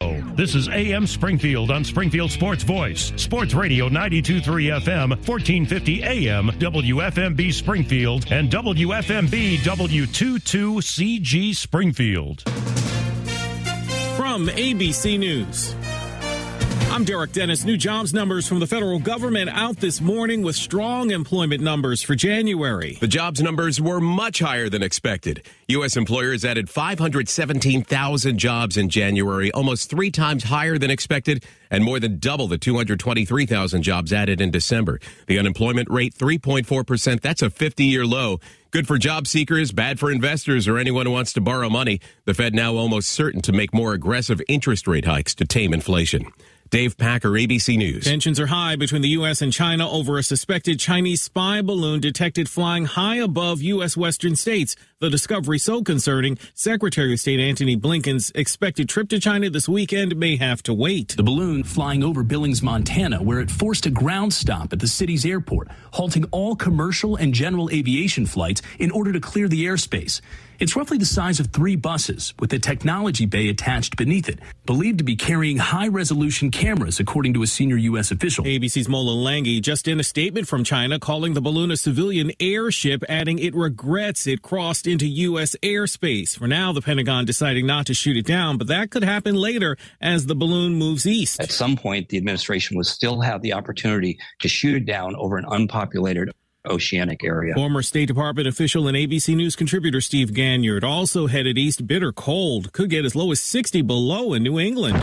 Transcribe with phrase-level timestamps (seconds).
[0.00, 7.54] This is AM Springfield on Springfield Sports Voice, Sports Radio 923 FM, 1450 AM, WFMB
[7.54, 12.42] Springfield, and WFMB W22CG Springfield.
[14.16, 15.74] From ABC News.
[16.96, 17.64] I'm Derek Dennis.
[17.64, 22.14] New jobs numbers from the federal government out this morning with strong employment numbers for
[22.14, 22.96] January.
[23.00, 25.46] The jobs numbers were much higher than expected.
[25.68, 25.96] U.S.
[25.96, 32.18] employers added 517,000 jobs in January, almost three times higher than expected, and more than
[32.18, 34.98] double the 223,000 jobs added in December.
[35.26, 37.20] The unemployment rate, 3.4%.
[37.20, 38.40] That's a 50 year low.
[38.70, 42.00] Good for job seekers, bad for investors or anyone who wants to borrow money.
[42.24, 46.32] The Fed now almost certain to make more aggressive interest rate hikes to tame inflation.
[46.70, 48.04] Dave Packer, ABC News.
[48.04, 49.40] Tensions are high between the U.S.
[49.40, 53.96] and China over a suspected Chinese spy balloon detected flying high above U.S.
[53.96, 54.74] western states.
[54.98, 60.16] The discovery so concerning, Secretary of State Antony Blinken's expected trip to China this weekend
[60.16, 61.14] may have to wait.
[61.16, 65.24] The balloon flying over Billings, Montana, where it forced a ground stop at the city's
[65.24, 70.20] airport, halting all commercial and general aviation flights in order to clear the airspace.
[70.58, 74.98] It's roughly the size of three buses with a technology bay attached beneath it, believed
[74.98, 78.10] to be carrying high resolution cameras, according to a senior U.S.
[78.10, 78.44] official.
[78.44, 83.04] ABC's Mola Lenghi just in a statement from China calling the balloon a civilian airship,
[83.08, 85.54] adding it regrets it crossed into U.S.
[85.62, 86.38] airspace.
[86.38, 89.76] For now, the Pentagon deciding not to shoot it down, but that could happen later
[90.00, 91.38] as the balloon moves east.
[91.38, 95.36] At some point, the administration will still have the opportunity to shoot it down over
[95.36, 96.30] an unpopulated
[96.66, 97.54] oceanic area.
[97.54, 101.86] Former State Department official and ABC News contributor Steve Ganyard also headed east.
[101.86, 104.96] Bitter cold could get as low as 60 below in New England.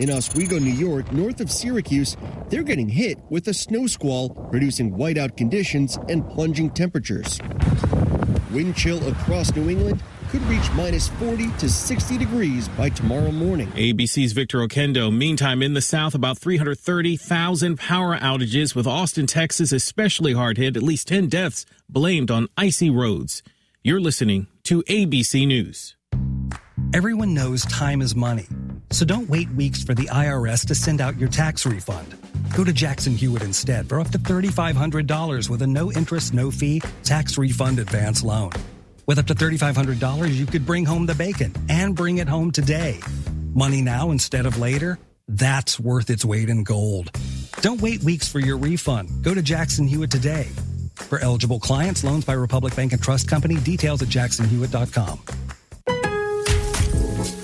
[0.00, 2.16] In Oswego, New York, north of Syracuse,
[2.48, 7.38] they're getting hit with a snow squall, producing whiteout conditions and plunging temperatures.
[8.50, 10.02] Wind chill across New England
[10.34, 13.68] could reach minus 40 to 60 degrees by tomorrow morning.
[13.72, 15.16] ABC's Victor Oquendo.
[15.16, 20.82] Meantime, in the South, about 330,000 power outages, with Austin, Texas especially hard hit, at
[20.82, 23.44] least 10 deaths blamed on icy roads.
[23.84, 25.94] You're listening to ABC News.
[26.92, 28.48] Everyone knows time is money,
[28.90, 32.16] so don't wait weeks for the IRS to send out your tax refund.
[32.56, 36.82] Go to Jackson Hewitt instead for up to $3,500 with a no interest, no fee
[37.04, 38.50] tax refund advance loan.
[39.06, 43.00] With up to $3,500, you could bring home the bacon and bring it home today.
[43.52, 44.98] Money now instead of later?
[45.28, 47.10] That's worth its weight in gold.
[47.60, 49.22] Don't wait weeks for your refund.
[49.22, 50.48] Go to Jackson Hewitt today.
[50.96, 55.53] For eligible clients, loans by Republic Bank and Trust Company, details at jacksonhewitt.com.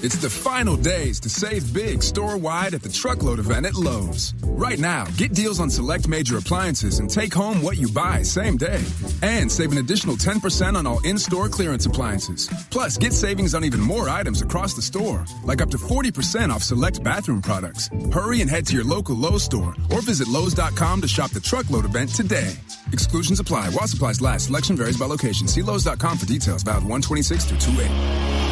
[0.02, 4.32] It's the final days to save big store wide at the truckload event at Lowe's.
[4.44, 8.56] Right now, get deals on select major appliances and take home what you buy same
[8.56, 8.82] day.
[9.20, 12.48] And save an additional 10% on all in store clearance appliances.
[12.70, 16.62] Plus, get savings on even more items across the store, like up to 40% off
[16.62, 17.90] select bathroom products.
[18.10, 21.84] Hurry and head to your local Lowe's store or visit Lowe's.com to shop the truckload
[21.84, 22.54] event today.
[22.94, 24.46] Exclusions apply while supplies last.
[24.46, 25.46] Selection varies by location.
[25.46, 26.62] See Lowe's.com for details.
[26.62, 28.49] Valid 126 through 28.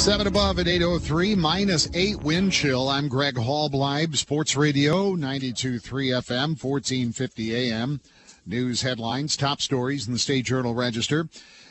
[0.00, 2.88] Seven above at 803, minus eight wind chill.
[2.88, 8.00] I'm Greg Hallbleib, Sports Radio, 92.3 FM, 1450 AM.
[8.46, 11.28] News headlines, top stories in the State Journal Register.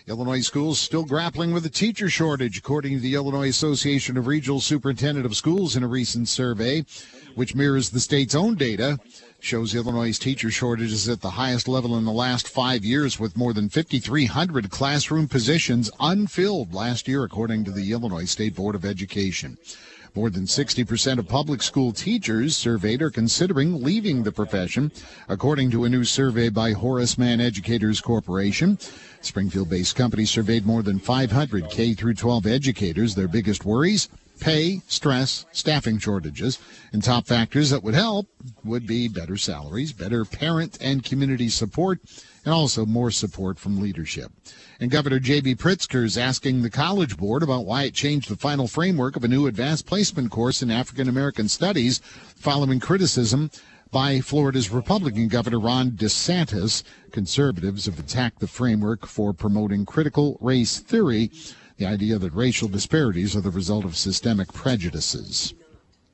[0.08, 4.60] Illinois schools still grappling with a teacher shortage, according to the Illinois Association of Regional
[4.60, 6.86] Superintendent of Schools in a recent survey,
[7.34, 9.00] which mirrors the state's own data
[9.40, 13.38] shows Illinois' teacher shortage is at the highest level in the last five years, with
[13.38, 18.86] more than 5,300 classroom positions unfilled last year, according to the Illinois State Board of
[18.86, 19.58] Education.
[20.16, 24.92] More than 60% of public school teachers surveyed are considering leaving the profession,
[25.28, 28.80] according to a new survey by Horace Mann Educators Corporation.
[29.22, 33.14] Springfield-based company surveyed more than 500 K through 12 educators.
[33.14, 34.10] Their biggest worries:
[34.40, 36.60] pay, stress, staffing shortages,
[36.92, 38.28] and top factors that would help
[38.64, 42.00] would be better salaries, better parent and community support,
[42.46, 44.32] and also more support from leadership.
[44.80, 45.56] And Governor J.B.
[45.56, 49.28] Pritzker is asking the College Board about why it changed the final framework of a
[49.28, 52.00] new advanced placement course in African American studies
[52.36, 53.52] following criticism
[53.92, 56.84] by Florida's Republican Governor Ron DeSantis.
[57.12, 61.32] Conservatives have attacked the framework for promoting critical race theory
[61.80, 65.54] the idea that racial disparities are the result of systemic prejudices.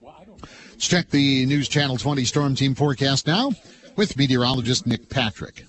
[0.02, 3.52] Let's check the News Channel 20 Storm Team forecast now
[3.96, 5.66] with meteorologist Nick Patrick.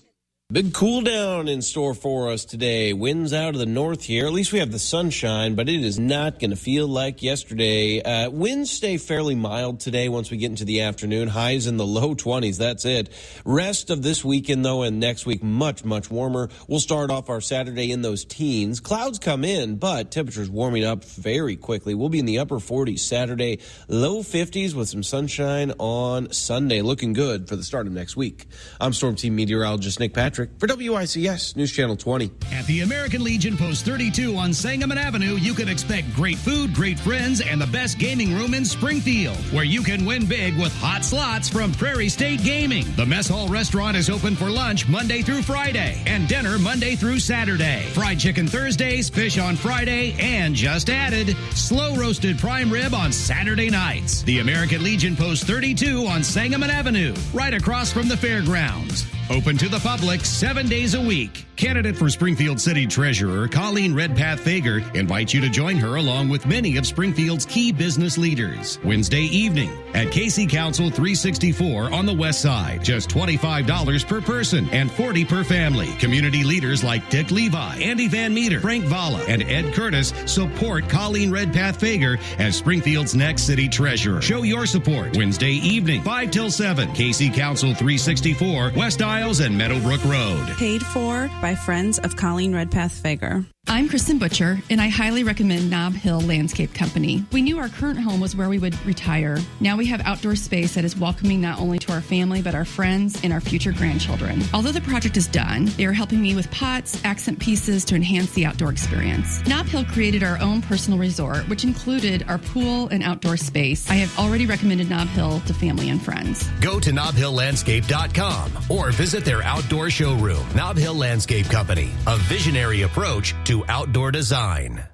[0.52, 2.92] Big cool down in store for us today.
[2.92, 4.26] Winds out of the north here.
[4.26, 8.00] At least we have the sunshine, but it is not going to feel like yesterday.
[8.00, 11.26] Uh, winds stay fairly mild today once we get into the afternoon.
[11.26, 12.58] Highs in the low 20s.
[12.58, 13.08] That's it.
[13.44, 16.48] Rest of this weekend, though, and next week, much, much warmer.
[16.68, 18.78] We'll start off our Saturday in those teens.
[18.78, 21.92] Clouds come in, but temperatures warming up very quickly.
[21.92, 23.58] We'll be in the upper 40s Saturday,
[23.88, 26.82] low 50s with some sunshine on Sunday.
[26.82, 28.46] Looking good for the start of next week.
[28.80, 32.30] I'm Storm Team meteorologist Nick Patrick for WICS News Channel 20.
[32.52, 36.98] At the American Legion Post 32 on Sangamon Avenue, you can expect great food, great
[36.98, 41.04] friends, and the best gaming room in Springfield, where you can win big with hot
[41.04, 42.84] slots from Prairie State Gaming.
[42.96, 47.18] The Mess Hall restaurant is open for lunch Monday through Friday and dinner Monday through
[47.18, 47.82] Saturday.
[47.94, 53.70] Fried chicken Thursdays, fish on Friday, and just added, slow roasted prime rib on Saturday
[53.70, 54.22] nights.
[54.22, 59.06] The American Legion Post 32 on Sangamon Avenue, right across from the fairgrounds.
[59.28, 61.46] Open to the public seven days a week.
[61.56, 66.46] Candidate for Springfield City Treasurer Colleen Redpath Fager invites you to join her along with
[66.46, 68.78] many of Springfield's key business leaders.
[68.84, 72.84] Wednesday evening at KC Council 364 on the west side.
[72.84, 75.92] Just $25 per person and 40 per family.
[75.96, 81.32] Community leaders like Dick Levi, Andy Van Meter, Frank Valla, and Ed Curtis support Colleen
[81.32, 84.20] Redpath Fager as Springfield's next city treasurer.
[84.20, 86.90] Show your support Wednesday evening, 5 till 7.
[86.90, 90.46] KC Council 364, West Iles and Meadowbrook Road.
[90.58, 93.46] Paid for by friends of Colleen Redpath Fager.
[93.68, 97.24] I'm Kristen Butcher, and I highly recommend Knob Hill Landscape Company.
[97.32, 99.38] We knew our current home was where we would retire.
[99.58, 102.64] Now we have outdoor space that is welcoming not only to our family, but our
[102.64, 104.40] friends and our future grandchildren.
[104.54, 108.30] Although the project is done, they are helping me with pots, accent pieces to enhance
[108.32, 109.44] the outdoor experience.
[109.48, 113.90] Knob Hill created our own personal resort, which included our pool and outdoor space.
[113.90, 116.48] I have already recommended Knob Hill to family and friends.
[116.60, 120.46] Go to knobhilllandscape.com or visit their outdoor showroom.
[120.54, 124.86] Knob Hill Landscape Company, a visionary approach to outdoor design.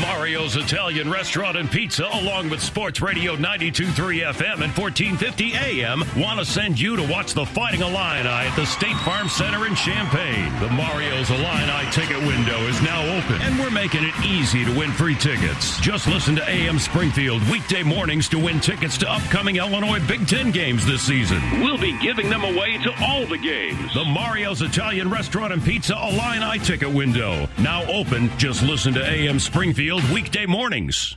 [0.00, 6.38] Mario's Italian Restaurant and Pizza, along with Sports Radio 92.3 FM and 1450 AM, want
[6.38, 10.52] to send you to watch the Fighting Illini at the State Farm Center in Champaign.
[10.60, 14.90] The Mario's Illini ticket window is now open, and we're making it easy to win
[14.90, 15.78] free tickets.
[15.80, 20.50] Just listen to AM Springfield weekday mornings to win tickets to upcoming Illinois Big Ten
[20.50, 21.40] games this season.
[21.60, 23.92] We'll be giving them away to all the games.
[23.94, 28.30] The Mario's Italian Restaurant and Pizza Illini ticket window, now open.
[28.38, 29.49] Just listen to AM Springfield
[30.12, 31.16] weekday mornings.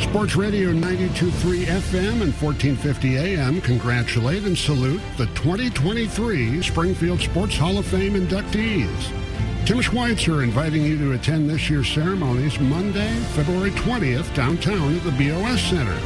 [0.00, 7.76] Sports Radio 92.3 FM and 1450 AM congratulate and salute the 2023 Springfield Sports Hall
[7.76, 9.66] of Fame inductees.
[9.66, 15.10] Tim Schweitzer inviting you to attend this year's ceremonies Monday, February 20th, downtown at the
[15.10, 15.98] BOS Center.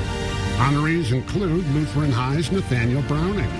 [0.57, 3.51] Honorees include Lutheran High's Nathaniel Browning,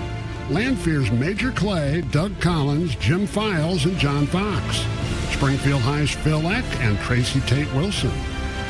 [0.49, 4.85] Lanphier's Major Clay, Doug Collins, Jim Files, and John Fox.
[5.35, 8.09] Springfield High's Phil Eck and Tracy Tate Wilson.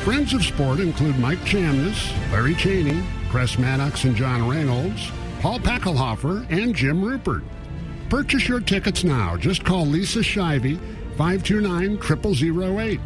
[0.04, 6.50] Friends of sport include Mike Chamness, Larry Cheney, Chris Maddox and John Reynolds, Paul Packelhofer,
[6.50, 7.44] and Jim Rupert.
[8.10, 9.38] Purchase your tickets now.
[9.38, 10.80] Just call Lisa Shivey,
[11.18, 13.00] 529-0008.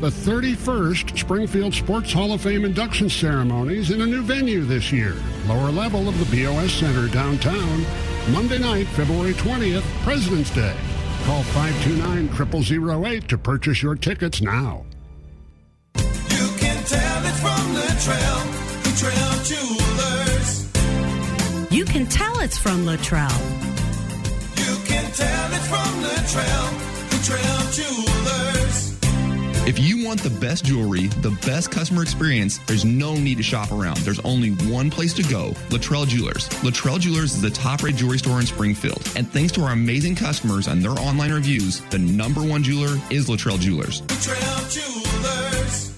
[0.00, 5.16] The 31st Springfield Sports Hall of Fame induction ceremonies in a new venue this year.
[5.48, 7.84] Lower level of the BOS Center downtown.
[8.30, 10.76] Monday night, February 20th, President's Day.
[11.24, 14.84] Call 529-0008 to purchase your tickets now.
[15.96, 16.02] You
[16.58, 18.42] can tell it's from Latrell,
[18.82, 20.66] Latrell Jewelers.
[21.72, 23.30] You can tell it's from Latrell.
[24.56, 26.68] You can tell it's from Latrell,
[27.10, 28.59] Latrell Jewelers.
[29.66, 33.70] If you want the best jewelry, the best customer experience, there's no need to shop
[33.70, 33.98] around.
[33.98, 36.48] There's only one place to go Latrell Jewelers.
[36.64, 39.06] Latrell Jewelers is the top rated jewelry store in Springfield.
[39.16, 43.28] And thanks to our amazing customers and their online reviews, the number one jeweler is
[43.28, 44.00] Latrell Jewelers.
[44.02, 45.89] Latrell Jewelers.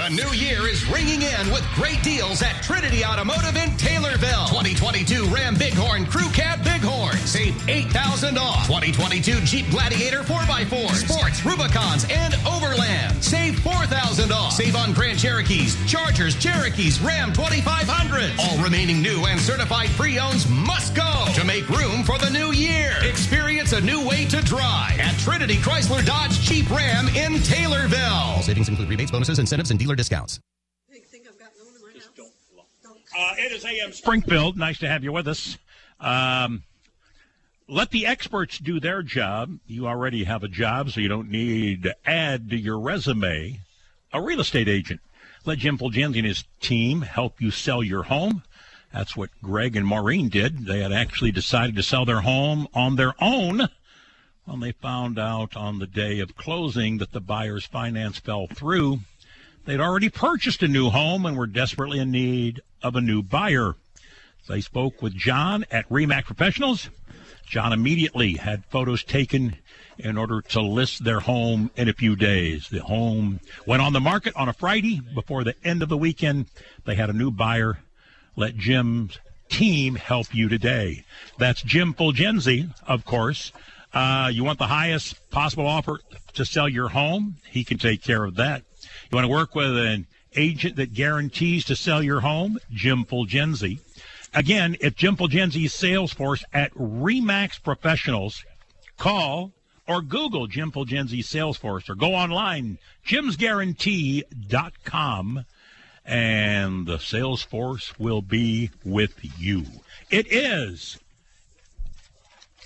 [0.00, 4.48] The new year is ringing in with great deals at Trinity Automotive in Taylorville.
[4.48, 7.18] 2022 Ram Bighorn Crew Cab Bighorn.
[7.26, 8.66] Save 8000 off.
[8.66, 10.94] 2022 Jeep Gladiator 4x4.
[11.06, 13.22] Sports, Rubicons, and Overland.
[13.22, 14.54] Save 4000 off.
[14.54, 18.32] Save on Grand Cherokees, Chargers, Cherokees, Ram 2500.
[18.40, 22.94] All remaining new and certified pre-owns must go to make room for the new year.
[23.02, 23.39] Experience
[23.80, 28.42] a new way to drive at Trinity Chrysler Dodge Jeep Ram in Taylorville.
[28.42, 30.38] Savings include rebates, bonuses, incentives, and dealer discounts.
[33.18, 34.56] Uh, it is AM Springfield.
[34.56, 35.58] Nice to have you with us.
[35.98, 36.62] Um,
[37.68, 39.58] let the experts do their job.
[39.66, 43.60] You already have a job, so you don't need to add to your resume.
[44.12, 45.00] A real estate agent.
[45.44, 48.42] Let Jim Fulgenzi and his team help you sell your home.
[48.92, 50.66] That's what Greg and Maureen did.
[50.66, 53.68] They had actually decided to sell their home on their own
[54.44, 59.00] when they found out on the day of closing that the buyer's finance fell through.
[59.64, 63.76] They'd already purchased a new home and were desperately in need of a new buyer.
[64.48, 66.90] They spoke with John at Remax Professionals.
[67.46, 69.56] John immediately had photos taken
[69.98, 72.68] in order to list their home in a few days.
[72.68, 76.46] The home went on the market on a Friday before the end of the weekend.
[76.84, 77.78] They had a new buyer.
[78.40, 79.18] Let Jim's
[79.50, 81.04] team help you today.
[81.36, 83.52] That's Jim Fulgenzi, of course.
[83.92, 86.00] Uh, you want the highest possible offer
[86.32, 87.36] to sell your home?
[87.50, 88.62] He can take care of that.
[88.82, 90.06] You want to work with an
[90.36, 92.58] agent that guarantees to sell your home?
[92.72, 93.80] Jim Fulgenzi.
[94.32, 98.42] Again, if Jim Fulgenzi's sales force at Remax Professionals,
[98.96, 99.52] call
[99.86, 105.44] or Google Jim Fulgenzi's Salesforce or go online, jimsguarantee.com,
[106.10, 109.64] and the sales force will be with you.
[110.10, 110.98] It is.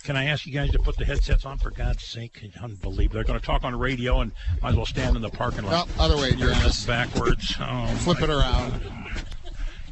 [0.03, 2.43] Can I ask you guys to put the headsets on for God's sake?
[2.61, 3.15] Unbelievable.
[3.15, 4.33] They're going to talk on radio and
[4.63, 5.89] might as well stand in the parking lot.
[5.99, 6.53] Other way, you're
[6.87, 7.55] Backwards.
[7.61, 8.83] Oh, Flip it around.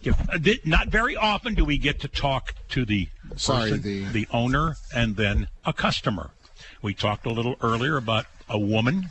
[0.03, 4.05] If, uh, not very often do we get to talk to the Sorry, person, the-
[4.07, 6.31] the owner and then a customer.
[6.81, 9.11] We talked a little earlier about a woman,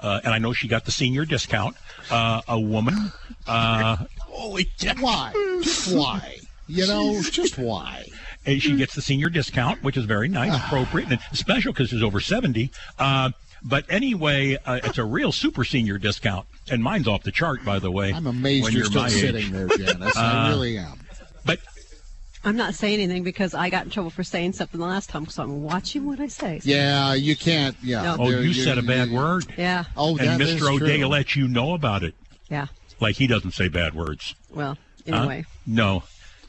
[0.00, 1.76] uh, and I know she got the senior discount.
[2.10, 3.12] Uh, a woman.
[3.46, 5.32] Uh, holy Why?
[5.62, 6.36] Just why?
[6.66, 8.06] You know, just why?
[8.46, 12.02] and she gets the senior discount, which is very nice, appropriate, and special because she's
[12.02, 12.70] over 70.
[12.98, 13.30] Uh,
[13.62, 17.78] but anyway, uh, it's a real super senior discount, and mine's off the chart, by
[17.78, 18.12] the way.
[18.12, 19.50] I'm amazed when you're still sitting age.
[19.52, 20.16] there, Janice.
[20.16, 20.98] I Uh, really am.
[22.42, 25.10] But I'm not saying anything because I got in trouble for saying something the last
[25.10, 26.60] time, so I'm watching what I say.
[26.64, 27.76] Yeah, you can't.
[27.82, 28.02] Yeah.
[28.02, 28.16] No.
[28.20, 29.46] Oh, you said a bad word.
[29.56, 29.84] Yeah.
[29.96, 30.74] Oh, and that is Mr.
[30.74, 31.04] O'Day true.
[31.04, 32.14] will let you know about it.
[32.48, 32.66] Yeah.
[32.98, 34.34] Like he doesn't say bad words.
[34.54, 34.78] Well,
[35.08, 35.16] Huh?
[35.16, 35.44] anyway.
[35.66, 36.02] No.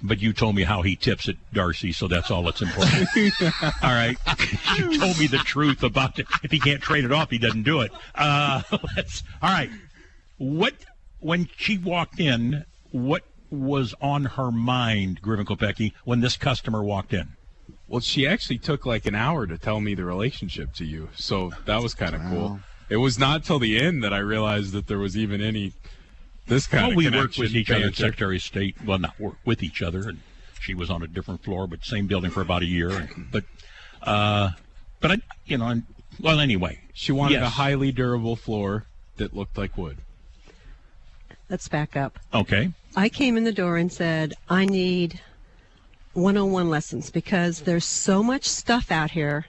[0.03, 3.07] But you told me how he tips at Darcy, so that's all that's important.
[3.83, 4.17] all right.
[4.77, 6.25] you told me the truth about it.
[6.43, 7.91] If he can't trade it off, he doesn't do it.
[8.15, 8.63] Uh,
[8.95, 9.69] let's, all right.
[10.37, 10.73] What,
[11.19, 17.13] when she walked in, what was on her mind, Griffin Kopecky, when this customer walked
[17.13, 17.29] in?
[17.87, 21.51] Well, she actually took like an hour to tell me the relationship to you, so
[21.65, 22.61] that was kind of cool.
[22.89, 25.73] It was not till the end that I realized that there was even any
[26.47, 27.23] this kind well, of we connection.
[27.23, 27.91] worked with each other.
[27.93, 28.75] Secretary of State.
[28.85, 30.19] Well, not work with each other, and
[30.59, 32.89] she was on a different floor, but same building for about a year.
[32.89, 33.43] And, but,
[34.03, 34.51] uh,
[34.99, 35.83] but I, you know, and,
[36.19, 37.47] well, anyway, She wanted yes.
[37.47, 38.85] a highly durable floor
[39.17, 39.97] that looked like wood.
[41.51, 42.17] Let's back up.
[42.33, 42.71] Okay.
[42.95, 45.19] I came in the door and said, I need
[46.13, 49.47] one on one lessons because there's so much stuff out here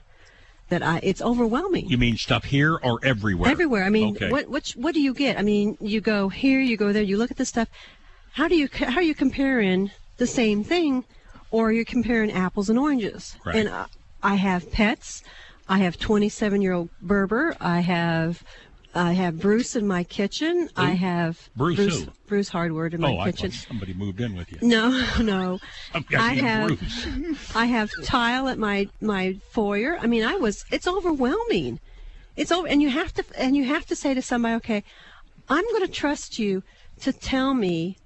[0.67, 1.87] that I it's overwhelming.
[1.87, 3.49] You mean stuff here or everywhere?
[3.49, 3.85] Everywhere.
[3.85, 4.29] I mean, okay.
[4.29, 5.39] what what what do you get?
[5.39, 7.69] I mean, you go here, you go there, you look at the stuff.
[8.33, 11.05] How do you how are you comparing the same thing,
[11.51, 13.37] or you're comparing apples and oranges?
[13.45, 13.55] Right.
[13.55, 13.85] And I,
[14.21, 15.23] I have pets.
[15.69, 17.55] I have 27 year old Berber.
[17.61, 18.43] I have
[18.95, 20.69] I have Bruce in my kitchen.
[20.75, 22.11] I have Bruce Bruce, who?
[22.27, 23.51] Bruce Hardwood in my oh, I kitchen.
[23.51, 24.59] somebody moved in with you.
[24.61, 25.59] No, no.
[26.15, 27.07] I have Bruce.
[27.55, 29.97] I have tile at my my foyer.
[29.99, 31.79] I mean, I was it's overwhelming.
[32.35, 34.83] It's over and you have to and you have to say to somebody, "Okay,
[35.49, 36.61] I'm going to trust you
[37.01, 37.97] to tell me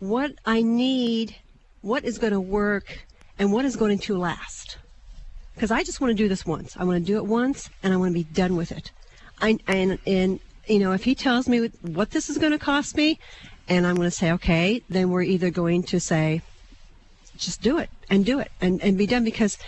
[0.00, 1.36] what I need,
[1.80, 3.06] what is going to work,
[3.38, 4.76] and what is going to last."
[5.54, 6.76] Because I just want to do this once.
[6.78, 8.92] I want to do it once and I want to be done with it.
[9.40, 12.96] I and and you know, if he tells me what this is going to cost
[12.96, 13.18] me,
[13.68, 16.42] and I'm going to say, okay, then we're either going to say,
[17.36, 19.58] just do it and do it and, and be done because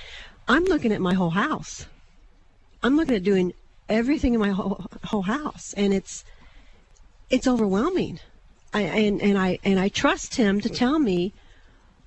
[0.47, 1.87] I'm looking at my whole house.
[2.83, 3.55] I'm looking at doing
[3.88, 6.25] everything in my whole, whole house and it's
[7.31, 8.21] it's overwhelming.
[8.75, 11.33] I, and, and I and I trust him to tell me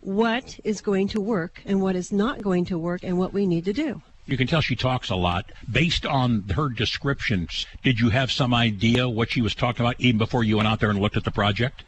[0.02, 3.48] what is going to work and what is not going to work and what we
[3.48, 4.02] need to do.
[4.26, 5.52] You can tell she talks a lot.
[5.72, 10.18] Based on her descriptions, did you have some idea what she was talking about even
[10.18, 11.84] before you went out there and looked at the project?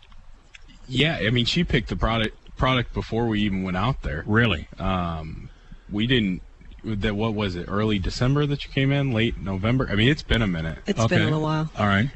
[0.87, 4.23] Yeah, I mean, she picked the product product before we even went out there.
[4.25, 4.67] Really?
[4.79, 5.49] Um,
[5.91, 6.41] we didn't.
[6.83, 7.65] That what was it?
[7.67, 9.87] Early December that you came in, late November.
[9.89, 10.77] I mean, it's been a minute.
[10.85, 11.69] It's been a little while.
[11.77, 12.09] All right.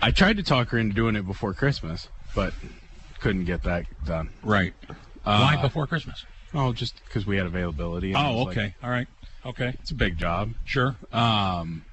[0.00, 2.52] I tried to talk her into doing it before Christmas, but
[3.20, 4.30] couldn't get that done.
[4.42, 4.74] Right.
[5.24, 6.24] Why before Christmas?
[6.54, 8.14] Oh, just because we had availability.
[8.14, 8.74] Oh, was like, okay.
[8.82, 9.08] All right.
[9.44, 9.74] Okay.
[9.80, 10.52] It's a big job.
[10.64, 10.96] Sure.
[11.12, 11.84] Um,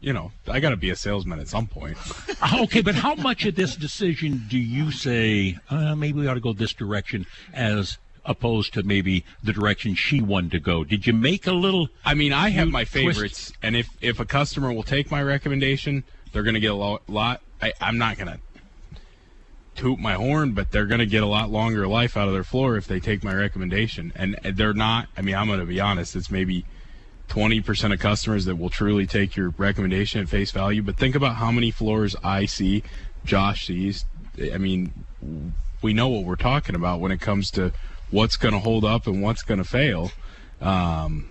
[0.00, 1.96] you know, I got to be a salesman at some point.
[2.42, 6.34] Uh, okay, but how much of this decision do you say uh, maybe we ought
[6.34, 10.84] to go this direction as opposed to maybe the direction she wanted to go?
[10.84, 11.88] Did you make a little?
[12.04, 15.22] I mean, I have my twist- favorites, and if if a customer will take my
[15.22, 17.40] recommendation, they're going to get a lo- lot.
[17.62, 18.38] I, I'm not going to.
[19.76, 22.44] toot my horn, but they're going to get a lot longer life out of their
[22.44, 24.12] floor if they take my recommendation.
[24.16, 25.08] And they're not.
[25.16, 26.16] I mean, I'm going to be honest.
[26.16, 26.64] It's maybe
[27.28, 30.82] 20% of customers that will truly take your recommendation at face value.
[30.82, 32.82] But think about how many floors I see,
[33.24, 34.04] Josh sees.
[34.52, 34.92] I mean,
[35.82, 37.72] we know what we're talking about when it comes to
[38.10, 40.12] what's going to hold up and what's going to fail.
[40.60, 41.28] Um,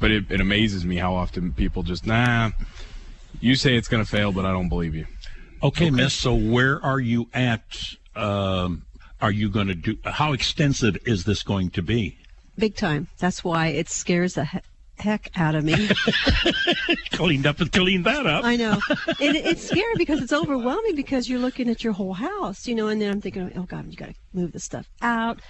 [0.00, 2.50] but it, it amazes me how often people just, nah,
[3.40, 5.06] you say it's going to fail, but I don't believe you.
[5.62, 6.12] Okay, Miss.
[6.12, 7.62] So where are you at?
[8.14, 8.84] Um,
[9.20, 9.96] are you going to do?
[10.04, 12.18] How extensive is this going to be?
[12.58, 13.08] Big time.
[13.18, 14.60] That's why it scares the he-
[14.98, 15.88] heck out of me.
[17.12, 18.44] Cleaned up and cleaned that up.
[18.44, 18.78] I know.
[19.20, 22.88] It, it's scary because it's overwhelming because you're looking at your whole house, you know,
[22.88, 25.40] and then I'm thinking, oh God, you got to move the stuff out.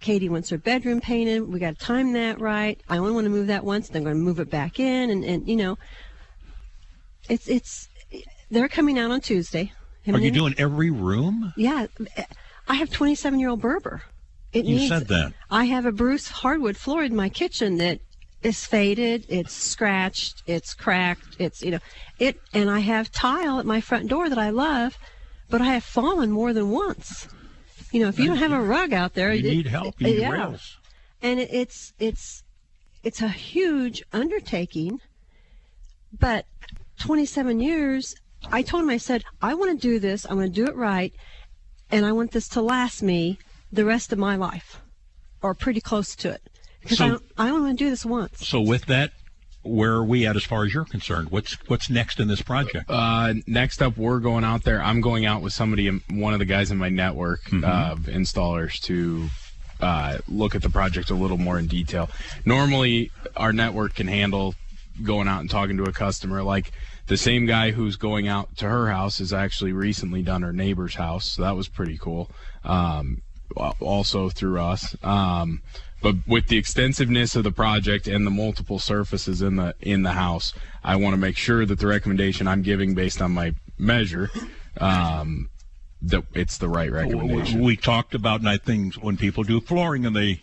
[0.00, 1.46] Katie wants her bedroom painted.
[1.48, 2.80] We got to time that right.
[2.88, 3.88] I only want to move that once.
[3.88, 5.78] Then I'm going to move it back in, and, and you know,
[7.28, 7.88] it's it's
[8.50, 9.72] they're coming out on Tuesday.
[10.08, 11.52] Are you doing every room?
[11.56, 11.86] Yeah,
[12.66, 14.02] I have 27 year old Berber.
[14.52, 15.32] It You needs, said that.
[15.50, 18.00] I have a Bruce hardwood floor in my kitchen that
[18.42, 21.78] is faded, it's scratched, it's cracked, it's you know,
[22.18, 24.98] it and I have tile at my front door that I love,
[25.48, 27.28] but I have fallen more than once.
[27.92, 30.00] You know, if you don't have a rug out there, You it- need help.
[30.00, 30.30] You need yeah.
[30.30, 30.78] rails.
[31.20, 32.42] And it, it's it's
[33.02, 35.00] it's a huge undertaking,
[36.18, 36.46] but
[37.00, 38.14] 27 years.
[38.50, 40.26] I told him, I said, I want to do this.
[40.26, 41.12] I want to do it right,
[41.92, 43.38] and I want this to last me
[43.70, 44.82] the rest of my life,
[45.42, 46.42] or pretty close to it,
[46.82, 48.46] because I, So- don't- I only want to do this once.
[48.46, 49.12] So with that,
[49.64, 51.30] where are we at as far as you're concerned?
[51.30, 52.86] What's what's next in this project?
[52.90, 54.82] Uh, next up, we're going out there.
[54.82, 57.64] I'm going out with somebody, one of the guys in my network Mm-hmm.
[57.64, 59.28] of installers to
[59.80, 62.10] uh, look at the project a little more in detail.
[62.44, 64.54] Normally, our network can handle
[65.02, 66.42] going out and talking to a customer.
[66.42, 66.72] Like
[67.06, 70.96] the same guy who's going out to her house has actually recently done her neighbor's
[70.96, 72.30] house, so that was pretty cool.
[72.64, 73.22] Um,
[73.80, 74.96] also through us.
[75.04, 75.62] Um,
[76.02, 80.12] but with the extensiveness of the project and the multiple surfaces in the in the
[80.12, 84.30] house, I want to make sure that the recommendation I'm giving based on my measure,
[84.78, 85.48] um,
[86.02, 87.62] that it's the right recommendation.
[87.62, 90.42] We talked about, and I think when people do flooring and they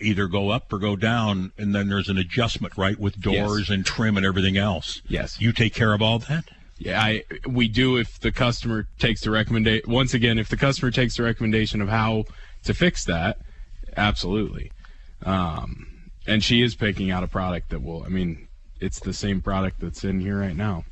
[0.00, 3.84] either go up or go down, and then there's an adjustment, right, with doors and
[3.86, 5.00] trim and everything else.
[5.08, 5.40] Yes.
[5.40, 6.44] You take care of all that?
[6.78, 9.90] Yeah, I we do if the customer takes the recommendation.
[9.90, 12.24] Once again, if the customer takes the recommendation of how
[12.64, 13.38] to fix that,
[13.96, 14.72] absolutely.
[15.24, 15.86] Um,
[16.26, 18.04] and she is picking out a product that will.
[18.04, 18.48] I mean,
[18.80, 20.84] it's the same product that's in here right now.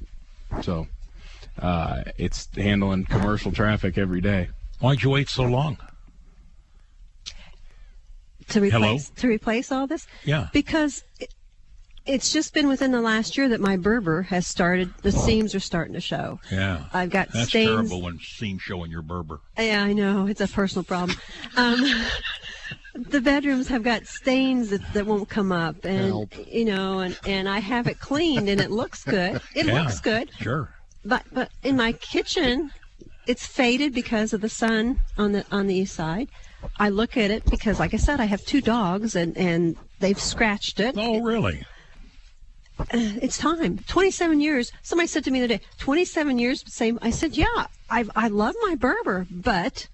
[0.62, 0.88] So,
[1.59, 4.49] uh, it's handling commercial traffic every day.
[4.81, 5.79] Why'd you wait so long?
[8.51, 8.99] to replace Hello?
[9.16, 10.07] to replace all this?
[10.25, 10.49] Yeah.
[10.53, 11.33] Because it,
[12.07, 14.93] it's just been within the last year that my Berber has started.
[15.03, 16.40] The seams are starting to show.
[16.51, 16.87] Yeah.
[16.93, 17.69] I've got That's stains.
[17.71, 19.40] terrible when seams show in your Berber.
[19.59, 21.16] Yeah, I know it's a personal problem.
[21.57, 21.79] Um,
[22.94, 26.35] the bedrooms have got stains that, that won't come up, and Help.
[26.46, 29.40] you know, and and I have it cleaned, and it looks good.
[29.55, 30.31] It Yeah, looks good.
[30.40, 30.74] Sure.
[31.05, 32.72] But but in my kitchen,
[33.26, 36.29] it's faded because of the sun on the on the east side.
[36.79, 40.20] I look at it because, like I said, I have two dogs, and and they've
[40.20, 40.94] scratched it.
[40.98, 41.64] Oh, really?
[42.79, 42.85] Uh,
[43.22, 43.79] it's time.
[43.87, 44.72] Twenty-seven years.
[44.83, 46.64] Somebody said to me the other day, twenty-seven years.
[46.66, 46.98] Same.
[47.03, 49.88] I said, yeah, I I love my Berber, but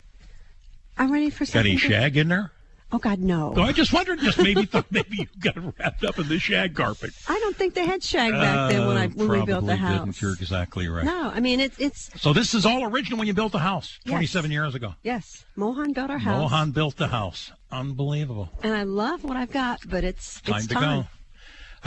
[0.98, 1.72] I'm ready for Got something.
[1.72, 2.52] any shag in there?
[2.96, 3.52] Oh God, no.
[3.52, 4.20] No, I just wondered.
[4.20, 7.10] Just maybe thought maybe you got wrapped up in the shag carpet.
[7.28, 9.52] I don't think they had shag back then when I Uh, when we built the
[9.52, 10.00] probably house.
[10.06, 10.22] Didn't.
[10.22, 11.04] You're exactly right.
[11.04, 13.98] No, I mean it's it's So this is all original when you built the house
[14.04, 14.12] Yes.
[14.12, 14.94] 27 years ago.
[15.02, 15.44] yes.
[15.56, 17.52] Mohan built our house, Mohan built the house.
[17.70, 18.48] Unbelievable.
[18.62, 21.00] and I love what I've got, but it's Time it's to time.
[21.02, 21.08] go.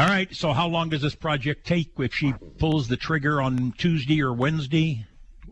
[0.03, 0.33] All right.
[0.35, 4.31] So how long does this project take if she pulls the trigger on Tuesday or
[4.31, 5.07] Wednesday?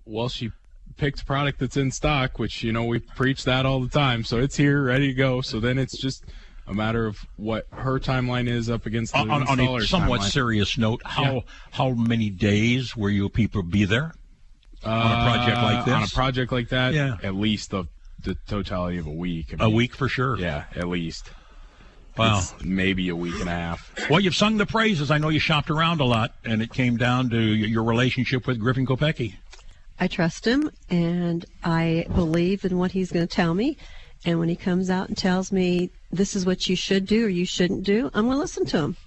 [0.06, 0.52] Well, she
[0.98, 4.24] picked a product that's in stock, which you know we preach that all the time.
[4.24, 5.42] So it's here, ready to go.
[5.42, 6.26] So then it's just
[6.68, 10.32] a matter of what her timeline is up against the On, on a somewhat timeline.
[10.32, 11.40] serious note, how Yeah.
[11.72, 14.14] how many days will you people be there
[14.84, 15.94] on a project like this?
[15.94, 17.18] Uh, On a project like that, Yeah.
[17.24, 17.86] at least the
[18.24, 19.54] the totality of a week.
[19.60, 20.38] I A mean, week for sure.
[20.40, 21.30] Yeah, at least.
[22.18, 22.40] Wow.
[22.40, 23.94] It's maybe a week and a half.
[24.10, 25.12] Well, you've sung the praises.
[25.12, 28.60] I know you shopped around a lot, and it came down to your relationship with
[28.60, 29.36] Griffin Kopecki.
[30.00, 33.78] I trust him, and I believe in what he's going to tell me.
[34.26, 37.30] And when he comes out and tells me this is what you should do or
[37.30, 38.98] you shouldn't do, I'm going to listen to him.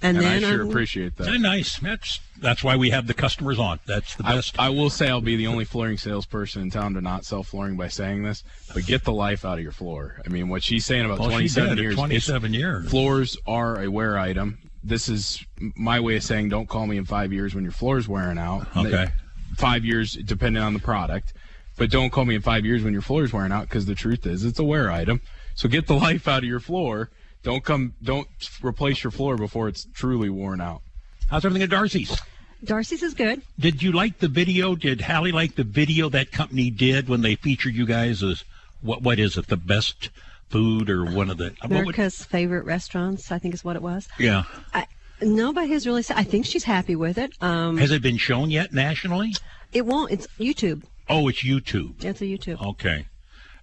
[0.00, 1.40] And, And, then I sure I'm, appreciate that.
[1.40, 1.78] Nice.
[1.80, 3.80] That's that's why we have the customers on.
[3.84, 4.56] That's the best.
[4.56, 7.76] I will say I'll be the only flooring salesperson in town to not sell flooring
[7.76, 10.22] by saying this, but get the life out of your floor.
[10.24, 11.94] I mean, what she's saying about oh, Well, 27 years.
[11.96, 12.88] 27 years.
[12.88, 14.58] Floors are a wear item.
[14.84, 18.06] This is my way of saying don't call me in five years when your floor's
[18.06, 18.68] wearing out.
[18.76, 19.08] Okay.
[19.56, 21.32] Five years, depending on the product.
[21.76, 23.94] But don't call me in five years when your floor is wearing out because the
[23.94, 25.20] truth is it's a wear item.
[25.54, 27.10] So get the life out of your floor.
[27.42, 27.94] Don't come.
[28.02, 28.28] Don't
[28.62, 30.82] replace your floor before it's truly worn out.
[31.30, 32.20] How's everything at Darcy's?
[32.64, 33.42] Darcy's is good.
[33.60, 34.74] Did you like the video?
[34.74, 38.42] Did Hallie like the video that company did when they featured you guys as
[38.80, 39.02] what?
[39.02, 39.46] What is it?
[39.46, 40.10] The best
[40.48, 43.82] food or one of the what would- America's favorite restaurants, I think is what it
[43.82, 44.08] was.
[44.18, 44.44] yeah.
[44.74, 44.86] I,
[45.22, 46.16] nobody has really said.
[46.16, 47.32] I think she's happy with it.
[47.40, 49.34] Um, Has it been shown yet nationally?
[49.72, 50.12] it won't.
[50.12, 50.82] It's YouTube.
[51.08, 52.04] Oh, it's YouTube.
[52.04, 52.64] It's a YouTube.
[52.64, 53.06] Okay.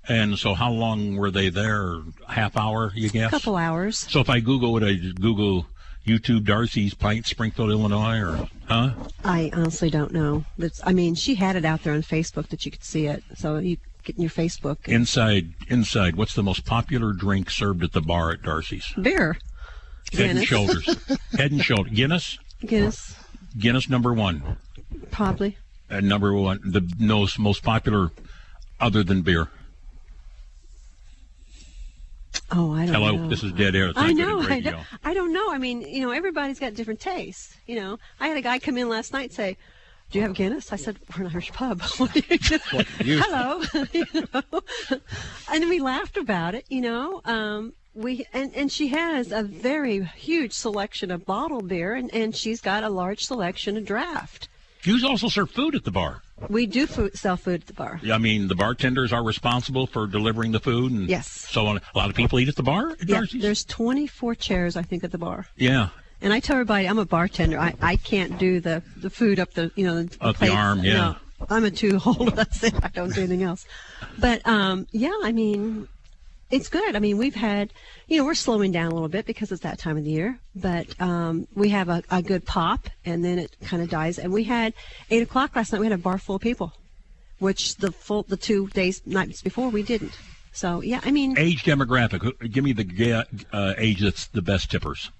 [0.07, 1.97] And so, how long were they there?
[2.27, 3.29] Half hour, you guess?
[3.29, 3.97] A couple hours.
[3.97, 5.65] So, if I Google, would I Google
[6.05, 8.91] YouTube Darcy's Pint, Springfield, Illinois, or huh?
[9.23, 10.45] I honestly don't know.
[10.57, 10.79] That's.
[10.85, 13.23] I mean, she had it out there on Facebook that you could see it.
[13.35, 14.87] So you get in your Facebook.
[14.87, 16.15] Inside, inside.
[16.15, 18.93] What's the most popular drink served at the bar at Darcy's?
[19.01, 19.37] Beer.
[20.17, 20.85] Head and Shoulders.
[21.37, 21.93] Head and Shoulders.
[21.93, 22.37] Guinness.
[22.65, 23.15] Guinness,
[23.57, 24.57] Guinness number one.
[25.11, 25.57] probably.
[25.89, 26.59] Uh, number one.
[26.63, 28.11] The most most popular,
[28.79, 29.49] other than beer.
[32.51, 33.27] Oh, I don't Hello, know.
[33.27, 33.87] this is dead air.
[33.89, 34.39] It's I know.
[34.41, 35.51] I don't, I don't know.
[35.51, 37.55] I mean, you know, everybody's got different tastes.
[37.65, 39.57] You know, I had a guy come in last night and say,
[40.11, 43.61] "Do you have Guinness?" I said, "We're an Irish pub." Hello.
[43.93, 44.43] you know?
[45.51, 46.65] and then we laughed about it.
[46.69, 51.93] You know, um, we and and she has a very huge selection of bottled beer,
[51.95, 54.47] and and she's got a large selection of draft.
[54.83, 56.21] You also serve food at the bar.
[56.49, 57.99] We do food, sell food at the bar.
[58.11, 61.27] I mean, the bartenders are responsible for delivering the food, and Yes.
[61.27, 61.77] so on.
[61.77, 63.41] A lot of people eat at the bar at Yeah, Darcy's.
[63.41, 65.47] there's 24 chairs, I think, at the bar.
[65.55, 65.89] Yeah,
[66.21, 67.57] And I tell everybody I'm a bartender.
[67.57, 70.83] I, I can't do the, the food up the you know the, Up the arm,
[70.83, 70.93] yeah.
[70.93, 71.15] No,
[71.49, 72.31] I'm a two holder.
[72.35, 72.75] That's it.
[72.83, 73.65] I don't do anything else.
[74.19, 75.87] But um, yeah, I mean,
[76.51, 76.95] it's good.
[76.95, 77.73] I mean, we've had
[78.07, 80.39] you know we're slowing down a little bit because it's that time of the year.
[80.55, 84.19] But um, we have a, a good pop, and then it kind of dies.
[84.19, 84.73] And we had
[85.09, 85.79] eight o'clock last night.
[85.79, 86.73] We had a bar full of people,
[87.39, 90.17] which the full the two days nights before we didn't.
[90.51, 92.51] So yeah, I mean, age demographic.
[92.51, 95.11] Give me the uh, age that's the best tippers.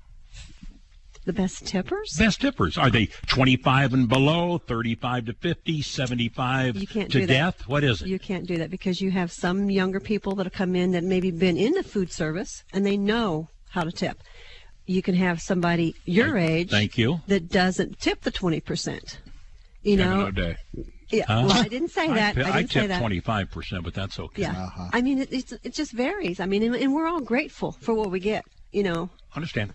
[1.25, 2.15] The best tippers.
[2.17, 7.25] Best tippers are they 25 and below, 35 to 50, 75 You can't to do
[7.25, 7.33] that.
[7.33, 7.67] death?
[7.67, 8.07] What is it?
[8.07, 11.03] You can't do that because you have some younger people that have come in that
[11.03, 14.21] maybe been in the food service and they know how to tip.
[14.85, 17.21] You can have somebody your age Thank you.
[17.27, 19.17] that doesn't tip the 20%.
[19.81, 20.57] You Have know, no day.
[21.09, 21.43] yeah, Huh?
[21.47, 22.37] well, I didn't say that.
[22.37, 24.43] I, I, I didn't tip 25 percent, but that's okay.
[24.43, 24.51] Yeah.
[24.51, 24.89] Uh-huh.
[24.93, 26.39] I mean, it, it's, it just varies.
[26.39, 29.09] I mean, and, and we're all grateful for what we get, you know.
[29.35, 29.73] Understand.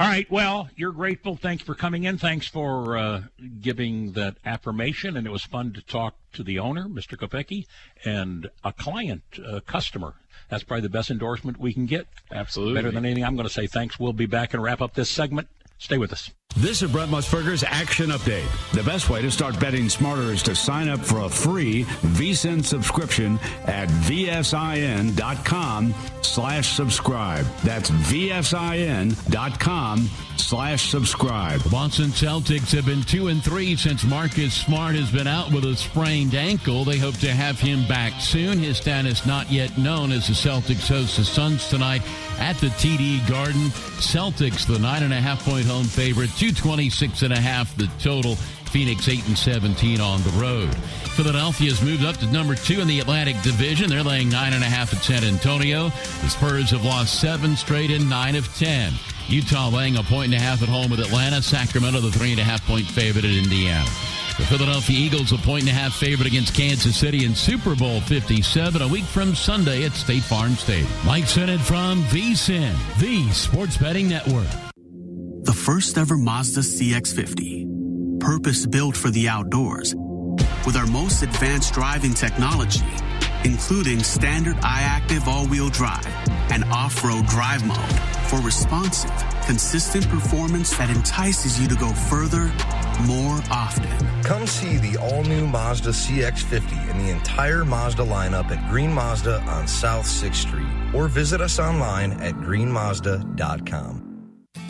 [0.00, 0.30] All right.
[0.30, 1.36] Well, you're grateful.
[1.36, 2.16] Thanks for coming in.
[2.16, 3.22] Thanks for uh,
[3.60, 5.14] giving that affirmation.
[5.14, 7.18] And it was fun to talk to the owner, Mr.
[7.18, 7.66] Kopecki,
[8.02, 10.14] and a client, a customer.
[10.48, 12.06] That's probably the best endorsement we can get.
[12.32, 12.76] Absolutely.
[12.76, 13.24] Better than anything.
[13.24, 14.00] I'm going to say thanks.
[14.00, 15.48] We'll be back and wrap up this segment.
[15.76, 16.30] Stay with us.
[16.56, 18.46] This is Brent Musburger's Action Update.
[18.72, 22.62] The best way to start betting smarter is to sign up for a free VSIN
[22.64, 27.46] subscription at vsin.com slash subscribe.
[27.62, 31.70] That's vsin.com slash subscribe.
[31.70, 35.76] Boston Celtics have been 2 and 3 since Marcus Smart has been out with a
[35.76, 36.84] sprained ankle.
[36.84, 38.58] They hope to have him back soon.
[38.58, 42.02] His status not yet known as the Celtics host the Suns tonight
[42.38, 43.70] at the TD Garden.
[44.00, 48.34] Celtics, the 9.5 point home favorite, 226.5 the total.
[48.70, 50.72] Phoenix 8 and 17 on the road.
[51.16, 53.90] Philadelphia has moved up to number two in the Atlantic Division.
[53.90, 55.88] They're laying nine and a half at San Antonio.
[56.22, 58.92] The Spurs have lost seven straight and nine of ten.
[59.28, 61.42] Utah laying a point and a half at home with Atlanta.
[61.42, 63.84] Sacramento, the three and a half point favorite at Indiana.
[64.38, 68.00] The Philadelphia Eagles, a point and a half favorite against Kansas City in Super Bowl
[68.00, 70.88] 57, a week from Sunday at State Farm Stadium.
[71.04, 74.69] Mike Sennett from VSIN, the Sports Betting Network.
[75.42, 78.20] The first ever Mazda CX50.
[78.20, 79.94] Purpose built for the outdoors.
[80.66, 82.84] With our most advanced driving technology,
[83.44, 86.06] including standard iActive all wheel drive
[86.52, 87.78] and off road drive mode
[88.28, 89.10] for responsive,
[89.46, 92.52] consistent performance that entices you to go further
[93.06, 93.88] more often.
[94.22, 99.40] Come see the all new Mazda CX50 and the entire Mazda lineup at Green Mazda
[99.44, 104.09] on South 6th Street or visit us online at greenmazda.com.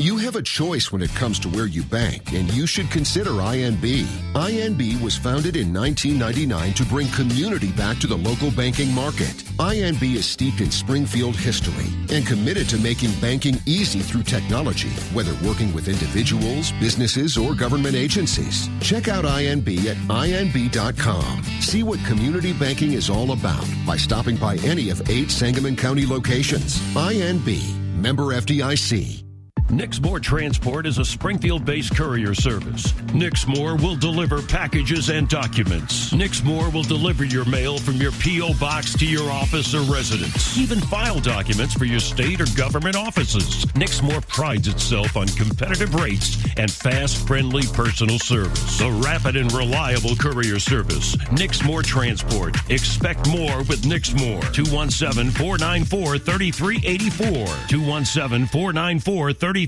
[0.00, 3.32] You have a choice when it comes to where you bank, and you should consider
[3.32, 4.06] INB.
[4.32, 9.44] INB was founded in 1999 to bring community back to the local banking market.
[9.58, 15.34] INB is steeped in Springfield history and committed to making banking easy through technology, whether
[15.46, 18.70] working with individuals, businesses, or government agencies.
[18.80, 21.42] Check out INB at INB.com.
[21.60, 26.06] See what community banking is all about by stopping by any of eight Sangamon County
[26.06, 26.80] locations.
[26.96, 29.30] INB, member FDIC.
[29.70, 32.90] Nixmore Transport is a Springfield based courier service.
[33.14, 36.12] Nixmore will deliver packages and documents.
[36.12, 38.54] Nixmore will deliver your mail from your P.O.
[38.54, 43.64] box to your office or residence, even file documents for your state or government offices.
[43.76, 48.80] Nixmore prides itself on competitive rates and fast, friendly personal service.
[48.80, 51.14] A rapid and reliable courier service.
[51.30, 52.56] Nixmore Transport.
[52.70, 54.42] Expect more with Nixmore.
[54.52, 57.46] 217 494 3384.
[57.68, 59.60] 217 494 3384.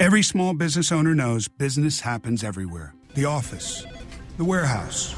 [0.00, 2.94] Every small business owner knows business happens everywhere.
[3.14, 3.86] The office,
[4.38, 5.14] the warehouse,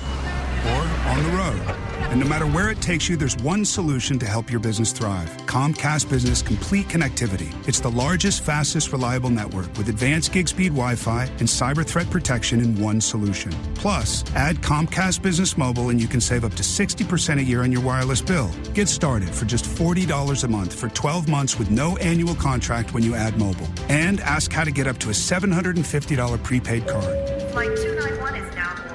[0.67, 1.83] or on the road.
[2.13, 5.31] And no matter where it takes you, there's one solution to help your business thrive
[5.47, 7.55] Comcast Business Complete Connectivity.
[7.67, 12.11] It's the largest, fastest, reliable network with advanced gig speed Wi Fi and cyber threat
[12.11, 13.51] protection in one solution.
[13.75, 17.73] Plus, add Comcast Business Mobile and you can save up to 60% a year on
[17.73, 18.51] your wireless bill.
[18.75, 23.03] Get started for just $40 a month for 12 months with no annual contract when
[23.03, 23.69] you add mobile.
[23.89, 27.05] And ask how to get up to a $750 prepaid card.
[27.53, 28.92] Flight 291 is now.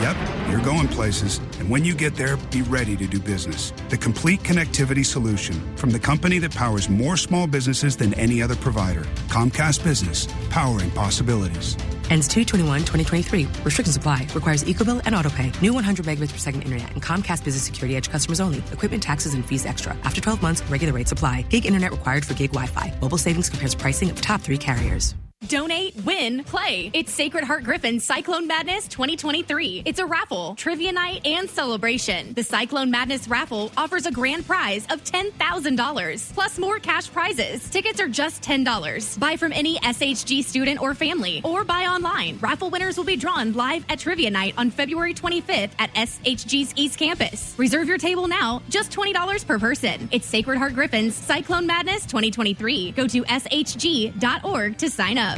[0.00, 0.16] Yep,
[0.48, 1.38] you're going places.
[1.58, 3.72] And when you get there, be ready to do business.
[3.88, 8.56] The complete connectivity solution from the company that powers more small businesses than any other
[8.56, 9.02] provider.
[9.28, 11.76] Comcast Business, powering possibilities.
[12.10, 13.64] Ends 221-2023.
[13.64, 14.26] Restrictions apply.
[14.34, 15.60] Requires EcoBill and AutoPay.
[15.62, 18.58] New 100 megabits per second internet and Comcast Business Security Edge customers only.
[18.72, 19.96] Equipment taxes and fees extra.
[20.04, 21.42] After 12 months, regular rates apply.
[21.42, 22.92] Gig internet required for gig Wi-Fi.
[23.00, 25.14] Mobile savings compares pricing of top three carriers.
[25.48, 26.90] Donate, win, play.
[26.94, 29.82] It's Sacred Heart Griffin Cyclone Madness 2023.
[29.84, 32.32] It's a raffle, trivia night, and celebration.
[32.34, 37.68] The Cyclone Madness raffle offers a grand prize of $10,000 plus more cash prizes.
[37.70, 39.18] Tickets are just $10.
[39.18, 42.38] Buy from any SHG student or family or buy online.
[42.40, 46.98] Raffle winners will be drawn live at trivia night on February 25th at SHG's East
[46.98, 47.54] Campus.
[47.58, 50.08] Reserve your table now, just $20 per person.
[50.12, 52.92] It's Sacred Heart Griffin's Cyclone Madness 2023.
[52.92, 55.31] Go to shg.org to sign up.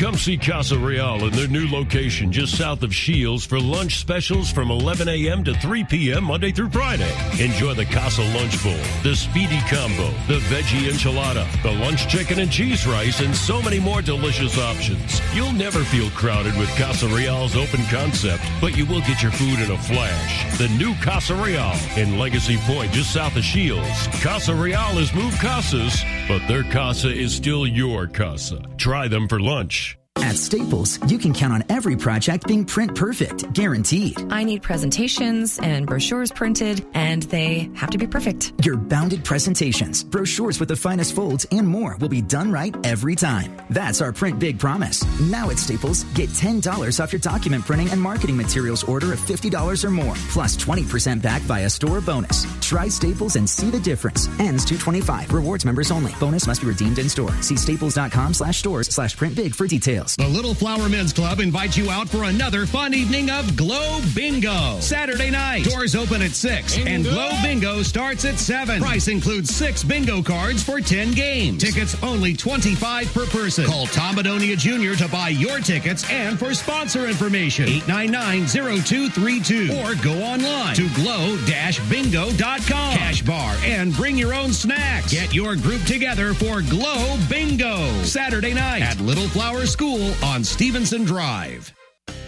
[0.00, 4.50] Come see Casa Real in their new location just south of Shields for lunch specials
[4.50, 5.44] from 11 a.m.
[5.44, 6.24] to 3 p.m.
[6.24, 7.12] Monday through Friday.
[7.38, 12.50] Enjoy the Casa Lunch Bowl, the Speedy Combo, the Veggie Enchilada, the Lunch Chicken and
[12.50, 15.20] Cheese Rice, and so many more delicious options.
[15.34, 19.58] You'll never feel crowded with Casa Real's open concept, but you will get your food
[19.58, 20.56] in a flash.
[20.56, 24.08] The new Casa Real in Legacy Point just south of Shields.
[24.22, 28.62] Casa Real has moved casas, but their casa is still your casa.
[28.78, 29.89] Try them for lunch.
[30.22, 34.20] At Staples, you can count on every project being print perfect, guaranteed.
[34.30, 38.52] I need presentations and brochures printed, and they have to be perfect.
[38.64, 43.16] Your bounded presentations, brochures with the finest folds, and more will be done right every
[43.16, 43.56] time.
[43.70, 45.02] That's our Print Big promise.
[45.20, 49.84] Now at Staples, get $10 off your document printing and marketing materials order of $50
[49.84, 52.46] or more, plus 20% back via store bonus.
[52.60, 54.28] Try Staples and see the difference.
[54.38, 55.32] Ends 225.
[55.32, 56.12] Rewards members only.
[56.20, 57.32] Bonus must be redeemed in store.
[57.42, 60.09] See staples.com slash stores slash print big for details.
[60.16, 64.78] The Little Flower Men's Club invites you out for another fun evening of Glow Bingo.
[64.80, 65.64] Saturday night.
[65.64, 68.80] Doors open at 6 and Glow Bingo starts at 7.
[68.80, 71.62] Price includes 6 bingo cards for 10 games.
[71.62, 73.66] Tickets only 25 per person.
[73.66, 74.96] Call Tom Adonia Jr.
[75.02, 82.96] to buy your tickets and for sponsor information 899-0232 or go online to glow-bingo.com.
[82.96, 85.12] Cash bar and bring your own snacks.
[85.12, 87.90] Get your group together for Glow Bingo.
[88.02, 91.72] Saturday night at Little Flower School on Stevenson Drive.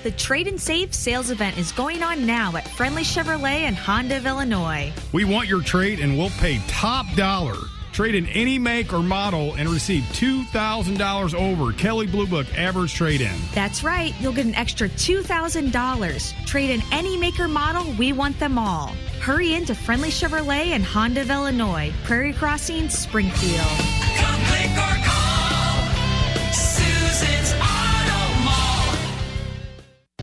[0.02, 4.16] The Trade and Save sales event is going on now at Friendly Chevrolet and Honda
[4.16, 4.92] of Illinois.
[5.12, 7.56] We want your trade and we'll pay top dollar.
[7.92, 13.20] Trade in any make or model and receive $2,000 over Kelley Blue Book average trade
[13.20, 13.36] in.
[13.54, 16.46] That's right, you'll get an extra $2,000.
[16.46, 18.88] Trade in any maker model, we want them all.
[19.20, 24.01] Hurry into Friendly Chevrolet and Honda of Illinois, Prairie Crossing, Springfield.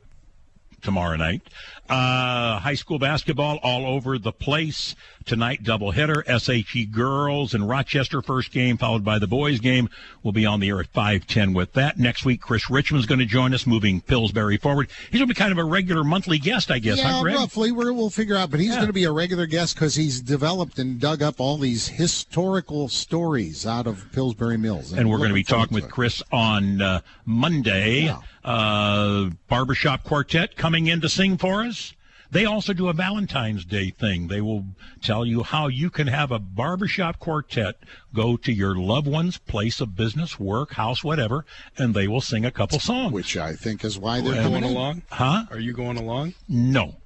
[0.85, 1.43] tomorrow night.
[1.89, 4.95] Uh, high school basketball all over the place
[5.27, 5.63] tonight.
[5.63, 6.25] Doubleheader.
[6.25, 9.91] SHG girls and Rochester first game followed by the boys game.
[10.23, 12.41] We'll be on the air at five ten with that next week.
[12.41, 14.89] Chris Richmond's going to join us, moving Pillsbury forward.
[15.11, 16.99] He's going to be kind of a regular monthly guest, I guess.
[16.99, 17.71] yeah, huh, roughly.
[17.71, 18.51] We're, we'll figure out.
[18.51, 18.77] But he's Yeah.
[18.77, 22.89] going to be a regular guest because he's developed and dug up all these historical
[22.89, 24.93] stories out of Pillsbury Mills.
[24.95, 25.91] and we're going to be talking with it.
[25.91, 28.15] Chris on uh, Monday.
[28.45, 31.95] Uh, barbershop quartet coming in to sing for us.
[32.31, 34.27] They also do a Valentine's Day thing.
[34.27, 34.67] They will
[35.01, 37.77] tell you how you can have a barbershop quartet
[38.13, 41.47] go to your loved one's place of business, work, house, whatever,
[41.79, 43.13] and they will sing a couple songs.
[43.13, 45.03] Which I think is why they're going along?
[45.11, 45.45] Huh?
[45.51, 46.35] Are you going along?
[46.49, 46.97] No,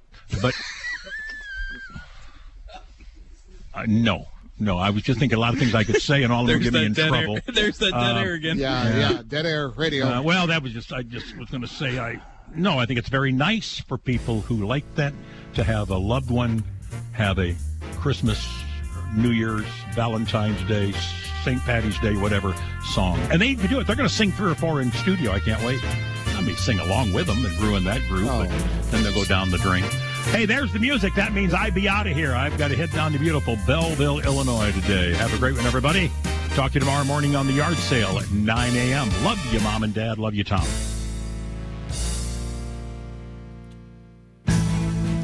[0.41, 0.55] but
[3.75, 4.77] uh, no, no.
[4.77, 6.61] I was just thinking a lot of things I could say, and all of them
[6.61, 7.23] There's get me in that dead air.
[7.25, 7.39] trouble.
[7.53, 8.57] There's that dead Uh, air again.
[8.57, 10.05] Yeah, yeah, dead air radio.
[10.07, 12.21] Uh, well, that was just I just was going to say I
[12.55, 15.13] no, I think it's very nice for people who like that
[15.53, 16.63] to have a loved one
[17.13, 17.55] have a
[17.97, 18.47] Christmas,
[19.15, 20.91] New Year's, Valentine's Day,
[21.43, 21.61] St.
[21.61, 22.55] Patty's Day, whatever
[22.91, 23.85] song, and they can do it.
[23.87, 25.31] They're going to sing three or four in studio.
[25.31, 25.79] I can't wait.
[26.35, 28.49] I may sing along with them and ruin that group, but
[28.91, 29.83] then they'll go down the drain.
[30.25, 31.15] Hey, there's the music.
[31.15, 32.35] That means I be out of here.
[32.35, 35.13] I've got to head down to beautiful Belleville, Illinois today.
[35.15, 36.11] Have a great one, everybody.
[36.51, 39.09] Talk to you tomorrow morning on the yard sale at 9 a.m.
[39.23, 40.17] Love you, Mom and Dad.
[40.19, 40.67] Love you, Tom.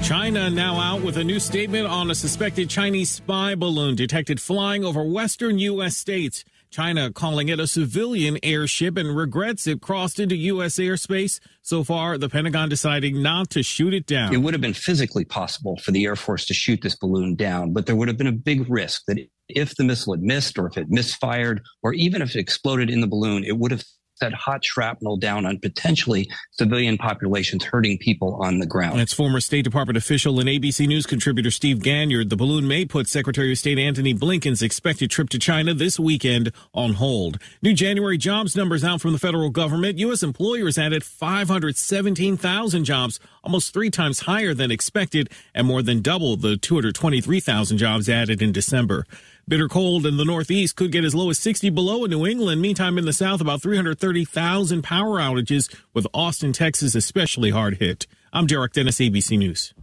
[0.06, 4.86] China now out with a new statement on a suspected Chinese spy balloon detected flying
[4.86, 5.98] over western U.S.
[5.98, 6.46] states.
[6.76, 10.76] China calling it a civilian airship and regrets it crossed into U.S.
[10.76, 11.40] airspace.
[11.62, 14.34] So far, the Pentagon deciding not to shoot it down.
[14.34, 17.72] It would have been physically possible for the Air Force to shoot this balloon down,
[17.72, 20.68] but there would have been a big risk that if the missile had missed or
[20.68, 23.86] if it misfired or even if it exploded in the balloon, it would have
[24.16, 29.00] set hot shrapnel down on potentially civilian populations, hurting people on the ground.
[29.00, 32.30] That's former State Department official and ABC News contributor Steve Ganyard.
[32.30, 36.52] The balloon may put Secretary of State Antony Blinken's expected trip to China this weekend
[36.74, 37.40] on hold.
[37.62, 40.00] New January jobs numbers out from the federal government.
[40.00, 40.24] U.S.
[40.24, 46.58] employers added 517,000 jobs, almost three times higher than expected and more than double the
[46.58, 49.06] 223,000 jobs added in December.
[49.48, 52.64] Bitter cold in the Northeast could get as low as 60 below in New England.
[52.64, 58.08] Meantime, in the South, about 330,000 power outages, with Austin, Texas especially hard hit.
[58.34, 59.76] I'm Derek Dennis, ABC News.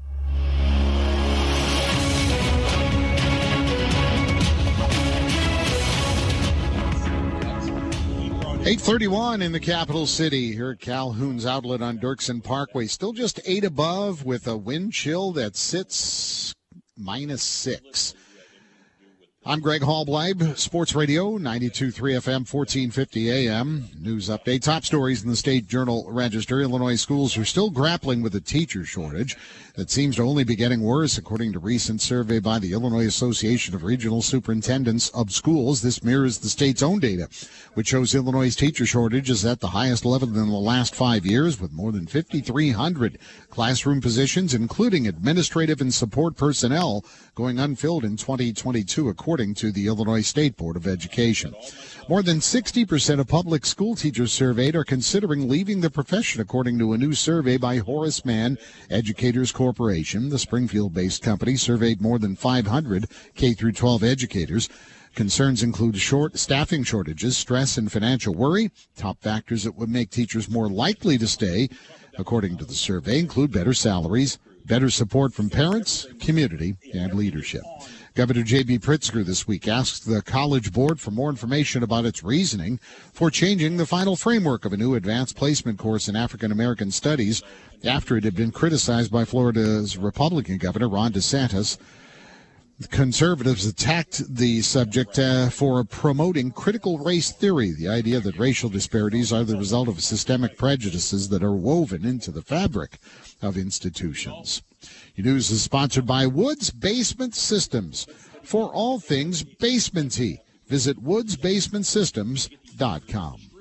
[8.65, 12.87] Eight thirty-one in the capital city here at Calhoun's Outlet on Dirksen Parkway.
[12.87, 16.53] Still just eight above with a wind chill that sits
[16.97, 18.15] minus six.
[19.45, 23.89] I'm Greg Hallbleib, Sports Radio, 92.3 FM, 1450 AM.
[24.01, 24.63] News update.
[24.63, 26.61] Top stories in the State Journal Register.
[26.61, 29.37] Illinois schools are still grappling with a teacher shortage
[29.75, 33.07] that seems to only be getting worse, according to a recent survey by the Illinois
[33.07, 35.81] Association of Regional Superintendents of Schools.
[35.81, 37.29] This mirrors the state's own data,
[37.75, 41.59] which shows Illinois' teacher shortage is at the highest level in the last five years,
[41.59, 47.05] with more than 5,300 classroom positions, including administrative and support personnel,
[47.35, 51.55] going unfilled in 2022, according to the Illinois State Board of Education.
[52.09, 56.93] More than 60% of public school teachers surveyed are considering leaving the profession, according to
[56.93, 58.59] a new survey by Horace Mann
[58.91, 60.29] Educators Corporation.
[60.29, 64.69] The Springfield-based company surveyed more than 500 K through 12 educators.
[65.15, 68.73] Concerns include short staffing shortages, stress, and financial worry.
[68.97, 71.69] Top factors that would make teachers more likely to stay,
[72.19, 77.63] according to the survey, include better salaries, better support from parents, community, and leadership.
[78.15, 78.81] Governor J.B.
[78.81, 82.79] Pritzker this week asked the College Board for more information about its reasoning
[83.11, 87.43] for changing the final framework of a new advanced placement course in African American studies
[87.83, 91.79] after it had been criticized by Florida's Republican Governor Ron DeSantis.
[92.91, 99.33] Conservatives attacked the subject uh, for promoting critical race theory, the idea that racial disparities
[99.33, 102.99] are the result of systemic prejudices that are woven into the fabric
[103.41, 104.63] of institutions.
[105.15, 108.07] Your news is sponsored by Woods Basement Systems.
[108.43, 113.52] For all things basementy, visit woodsbasementsystems.com.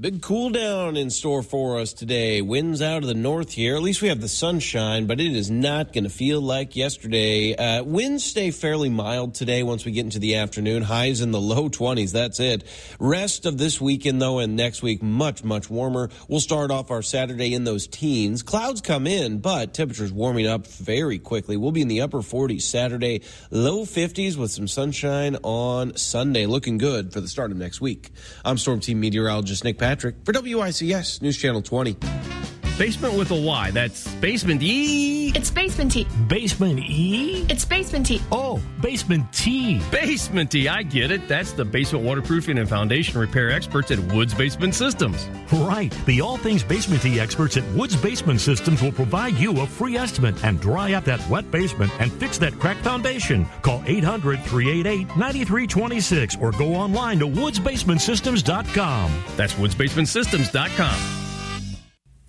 [0.00, 2.40] Big cool down in store for us today.
[2.40, 3.74] Winds out of the north here.
[3.74, 7.56] At least we have the sunshine, but it is not going to feel like yesterday.
[7.56, 10.82] Uh, winds stay fairly mild today once we get into the afternoon.
[10.82, 12.12] Highs in the low 20s.
[12.12, 12.62] That's it.
[13.00, 16.10] Rest of this weekend, though, and next week, much, much warmer.
[16.28, 18.44] We'll start off our Saturday in those teens.
[18.44, 21.56] Clouds come in, but temperatures warming up very quickly.
[21.56, 26.46] We'll be in the upper 40s Saturday, low 50s with some sunshine on Sunday.
[26.46, 28.10] Looking good for the start of next week.
[28.44, 32.37] I'm Storm Team meteorologist Nick Patrick for WICS News Channel 20.
[32.78, 33.72] Basement with a Y.
[33.72, 35.32] That's Basement E.
[35.34, 36.06] It's Basement T.
[36.28, 37.44] Basement E?
[37.48, 38.22] It's Basement T.
[38.30, 39.80] Oh, Basement T.
[39.90, 40.68] Basement T.
[40.68, 41.26] I get it.
[41.26, 45.26] That's the basement waterproofing and foundation repair experts at Woods Basement Systems.
[45.52, 45.90] Right.
[46.06, 49.96] The all things basement tea experts at Woods Basement Systems will provide you a free
[49.96, 53.44] estimate and dry up that wet basement and fix that cracked foundation.
[53.62, 59.24] Call 800 388 9326 or go online to woodsbasementsystems.com.
[59.36, 61.27] That's woodsbasementsystems.com.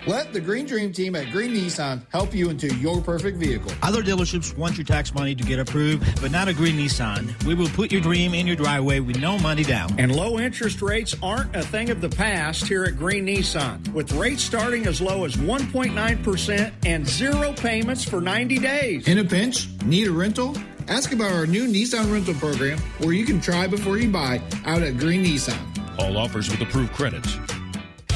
[0.08, 3.72] Let the Green Dream team at Green Nissan help you into your perfect vehicle.
[3.84, 7.44] Other dealerships want your tax money to get approved, but not a Green Nissan.
[7.44, 10.00] We will put your dream in your driveway with no money down.
[10.00, 14.14] And low interest rates aren't a thing of the past here at Green Nissan, with
[14.14, 19.08] rates starting as low as 1.9% and zero payments for 90 days.
[19.08, 19.68] In a pinch?
[19.84, 20.56] Need a rental?
[20.88, 24.82] Ask about our new Nissan rental program where you can try before you buy out
[24.82, 25.60] at Green Nissan.
[26.00, 27.38] All offers with approved credits.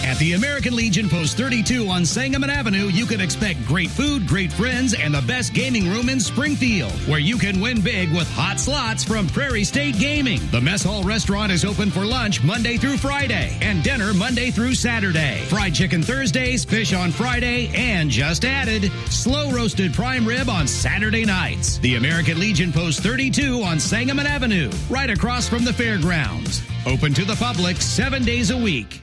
[0.03, 4.51] At the American Legion Post 32 on Sangamon Avenue, you can expect great food, great
[4.51, 8.59] friends, and the best gaming room in Springfield, where you can win big with hot
[8.59, 10.41] slots from Prairie State Gaming.
[10.51, 14.75] The Mess Hall restaurant is open for lunch Monday through Friday and dinner Monday through
[14.75, 15.45] Saturday.
[15.47, 21.23] Fried chicken Thursdays, fish on Friday, and just added, slow roasted prime rib on Saturday
[21.23, 21.77] nights.
[21.77, 26.61] The American Legion Post 32 on Sangamon Avenue, right across from the fairgrounds.
[26.85, 29.02] Open to the public seven days a week.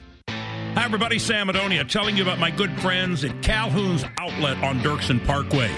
[0.73, 1.19] Hi, everybody.
[1.19, 5.69] Sam Madonia telling you about my good friends at Calhoun's Outlet on Dirksen Parkway.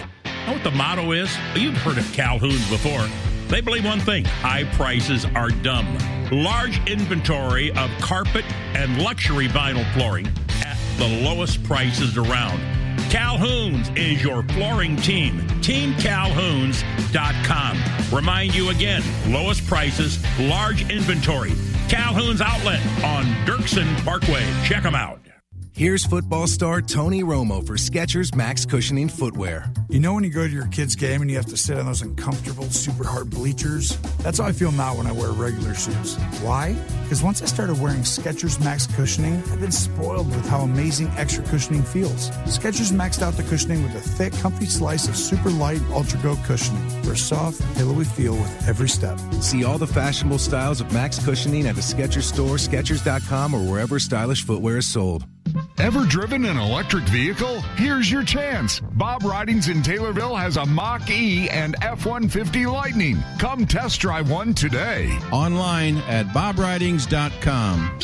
[0.46, 1.36] Know what the motto is?
[1.56, 3.04] You've heard of Calhoun's before.
[3.48, 5.98] They believe one thing high prices are dumb.
[6.32, 10.28] Large inventory of carpet and luxury vinyl flooring
[10.64, 12.60] at the lowest prices around.
[13.10, 15.40] Calhoun's is your flooring team.
[15.62, 18.16] TeamCalhoun's.com.
[18.16, 21.54] Remind you again lowest prices, large inventory.
[21.94, 24.44] Calhoun's Outlet on Dirksen Parkway.
[24.64, 25.23] Check them out.
[25.76, 29.74] Here's football star Tony Romo for Skechers Max Cushioning Footwear.
[29.90, 31.88] You know when you go to your kid's game and you have to sit on
[31.88, 33.98] those uncomfortable, super hard bleachers?
[34.20, 36.16] That's how I feel now when I wear regular shoes.
[36.44, 36.76] Why?
[37.02, 41.44] Because once I started wearing Skechers Max Cushioning, I've been spoiled with how amazing extra
[41.46, 42.30] cushioning feels.
[42.46, 46.36] Skechers maxed out the cushioning with a thick, comfy slice of super light, ultra go
[46.46, 49.20] cushioning for a soft, pillowy feel with every step.
[49.42, 53.98] See all the fashionable styles of Max Cushioning at a Skechers store, Skechers.com, or wherever
[53.98, 55.26] stylish footwear is sold.
[55.78, 57.62] Ever driven an electric vehicle?
[57.76, 58.80] Here's your chance.
[58.80, 63.18] Bob Ridings in Taylorville has a Mach E and F 150 Lightning.
[63.40, 65.10] Come test drive one today.
[65.32, 68.00] Online at bobridings.com.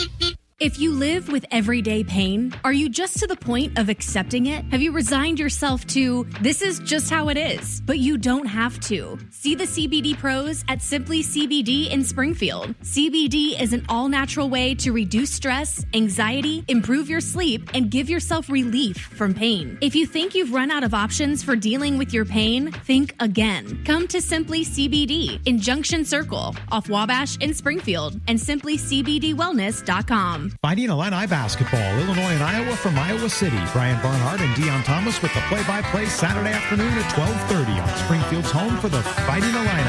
[0.60, 4.66] If you live with everyday pain, are you just to the point of accepting it?
[4.72, 7.80] Have you resigned yourself to this is just how it is?
[7.80, 9.18] But you don't have to.
[9.30, 12.78] See the CBD pros at Simply CBD in Springfield.
[12.80, 18.10] CBD is an all natural way to reduce stress, anxiety, improve your sleep, and give
[18.10, 19.78] yourself relief from pain.
[19.80, 23.82] If you think you've run out of options for dealing with your pain, think again.
[23.86, 30.49] Come to Simply CBD in Junction Circle, off Wabash in Springfield, and simplycbdwellness.com.
[30.62, 33.60] Fighting Illini basketball, Illinois and Iowa from Iowa City.
[33.74, 38.78] Brian Barnhart and Deon Thomas with the play-by-play Saturday afternoon at 12:30 on Springfield's home
[38.78, 39.84] for the Fighting Illini.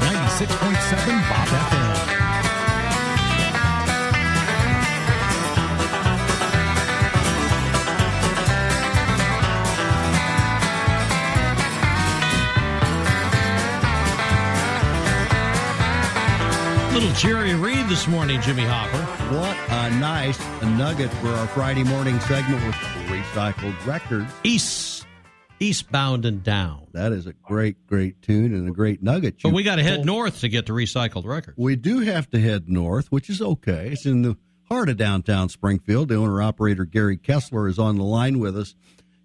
[0.00, 1.81] 96.7 Bob FM.
[17.22, 18.98] Jerry Reed this morning, Jimmy Hopper.
[19.32, 22.74] What a nice nugget for our Friday morning segment with
[23.06, 24.28] recycled records.
[24.42, 25.06] East,
[25.60, 26.88] eastbound and down.
[26.94, 29.36] That is a great, great tune and a great nugget.
[29.40, 31.56] But we got to head north to get to recycled records.
[31.56, 33.90] We do have to head north, which is okay.
[33.92, 36.08] It's in the heart of downtown Springfield.
[36.08, 38.74] The owner operator Gary Kessler is on the line with us.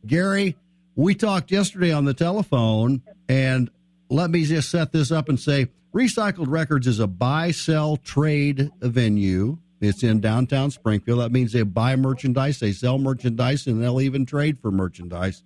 [0.05, 0.55] Gary,
[0.95, 3.71] we talked yesterday on the telephone, and
[4.11, 8.71] let me just set this up and say Recycled Records is a buy, sell, trade
[8.81, 9.57] venue.
[9.79, 11.19] It's in downtown Springfield.
[11.19, 15.43] That means they buy merchandise, they sell merchandise, and they'll even trade for merchandise.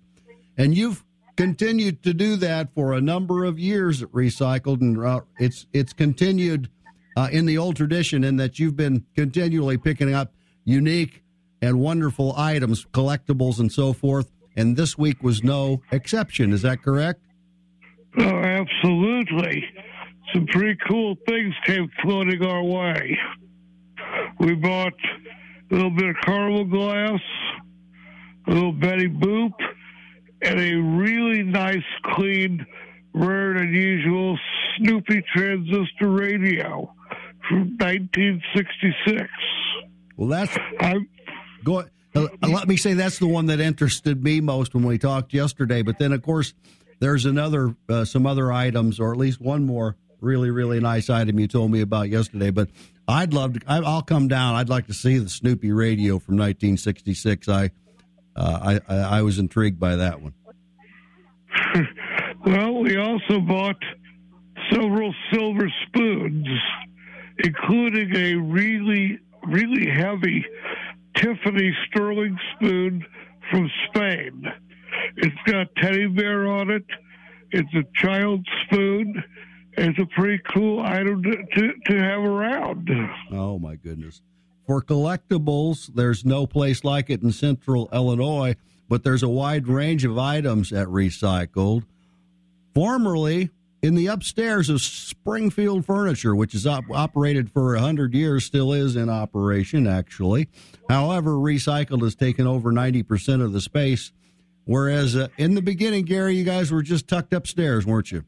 [0.56, 1.04] And you've
[1.36, 5.92] continued to do that for a number of years at Recycled, and uh, it's it's
[5.92, 6.70] continued
[7.16, 10.32] uh, in the old tradition in that you've been continually picking up
[10.64, 11.22] unique
[11.60, 14.30] and wonderful items, collectibles, and so forth.
[14.56, 16.52] And this week was no exception.
[16.52, 17.20] Is that correct?
[18.18, 19.64] Oh, absolutely.
[20.32, 23.18] Some pretty cool things came floating our way.
[24.40, 24.94] We bought
[25.70, 27.20] a little bit of caramel glass,
[28.46, 29.52] a little Betty Boop,
[30.42, 32.64] and a really nice, clean,
[33.14, 34.38] rare and unusual
[34.78, 36.92] Snoopy transistor radio
[37.48, 39.28] from 1966.
[40.16, 41.08] Well, that's I'm,
[41.64, 45.32] go Uh, let me say that's the one that interested me most when we talked
[45.32, 45.82] yesterday.
[45.82, 46.54] But then, of course,
[47.00, 51.38] there's another, uh, some other items, or at least one more really, really nice item
[51.38, 52.50] you told me about yesterday.
[52.50, 52.68] But
[53.06, 53.60] I'd love to.
[53.66, 54.54] I, will come down.
[54.54, 57.48] I'd like to see the Snoopy radio from 1966.
[57.48, 57.70] I,
[58.36, 60.34] uh, I, I was intrigued by that one.
[62.46, 63.82] well, we also bought
[64.70, 66.48] several silver spoons,
[67.38, 70.44] including a really, really heavy
[71.16, 73.04] Tiffany sterling spoon
[73.50, 74.44] from Spain.
[75.16, 76.84] It's got teddy bear on it.
[77.50, 79.22] It's a child's spoon.
[79.74, 82.90] It's a pretty cool item to, to, to have around.
[83.30, 84.20] Oh, my goodness.
[84.66, 88.56] For collectibles, there's no place like it in central Illinois,
[88.88, 91.84] but there's a wide range of items at Recycled.
[92.74, 93.50] Formerly,
[93.82, 98.94] in the upstairs of Springfield Furniture, which is op- operated for 100 years, still is
[98.94, 100.48] in operation, actually.
[100.88, 104.12] However, Recycled has taken over 90% of the space,
[104.64, 108.24] whereas uh, in the beginning, Gary, you guys were just tucked upstairs, weren't you?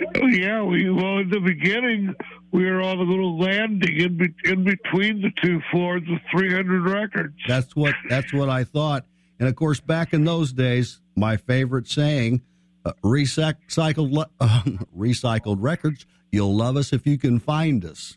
[0.00, 2.14] Oh, yeah, we well in the beginning
[2.50, 6.88] we were on a little landing in, be, in between the two floors with 300
[6.88, 7.36] records.
[7.46, 9.04] That's what that's what I thought.
[9.38, 12.42] And of course, back in those days, my favorite saying
[12.84, 14.62] uh, recycled uh,
[14.96, 16.06] recycled records.
[16.32, 18.16] You'll love us if you can find us.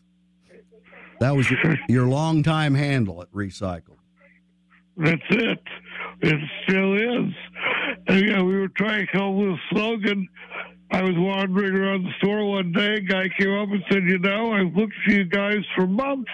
[1.20, 3.98] That was your, your long time handle at Recycled.
[4.96, 5.62] That's it.
[6.20, 7.32] It still is.
[8.08, 10.28] And, yeah, we were trying to come up with a slogan.
[10.90, 12.94] I was wandering around the store one day.
[12.94, 16.30] A guy came up and said, "You know, I've looked for you guys for months."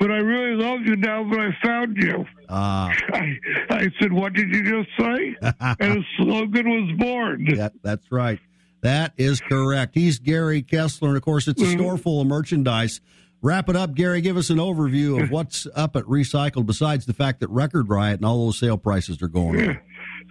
[0.00, 2.24] but I really love you now that I found you.
[2.48, 5.36] Uh, I, I said, what did you just say?
[5.78, 7.46] and a slogan was born.
[7.46, 8.40] Yeah, that's right.
[8.80, 9.94] That is correct.
[9.94, 11.78] He's Gary Kessler, and of course, it's a mm-hmm.
[11.78, 13.02] store full of merchandise.
[13.42, 14.22] Wrap it up, Gary.
[14.22, 18.20] Give us an overview of what's up at Recycled besides the fact that Record Riot
[18.20, 19.66] and all those sale prices are going yeah.
[19.66, 19.80] on.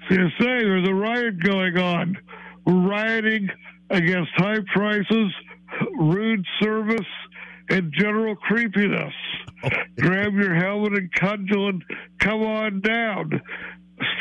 [0.10, 2.18] So you say there's a riot going on.
[2.66, 3.50] Rioting
[3.90, 5.34] against high prices,
[5.98, 7.08] rude service,
[7.70, 9.14] and general creepiness.
[10.00, 11.84] Grab your helmet and cudgel and
[12.20, 13.42] come on down.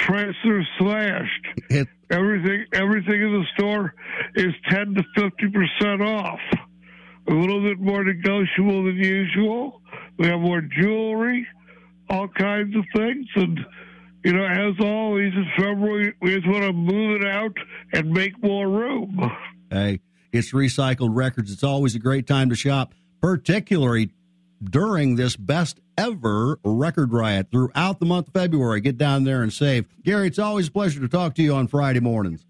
[0.01, 1.47] Prices are slashed.
[1.70, 3.95] It, everything, everything in the store
[4.34, 6.41] is ten to fifty percent off.
[7.28, 9.82] A little bit more negotiable than usual.
[10.18, 11.47] We have more jewelry,
[12.11, 13.61] all kinds of things, and
[14.25, 17.53] you know, as always in February, we just want to move it out
[17.93, 19.31] and make more room.
[19.71, 20.01] Hey,
[20.33, 21.53] it's recycled records.
[21.53, 24.11] It's always a great time to shop particularly
[24.62, 28.81] during this best ever record riot throughout the month of February.
[28.81, 29.87] Get down there and save.
[30.05, 32.45] Gary, it's always a pleasure to talk to you on Friday mornings.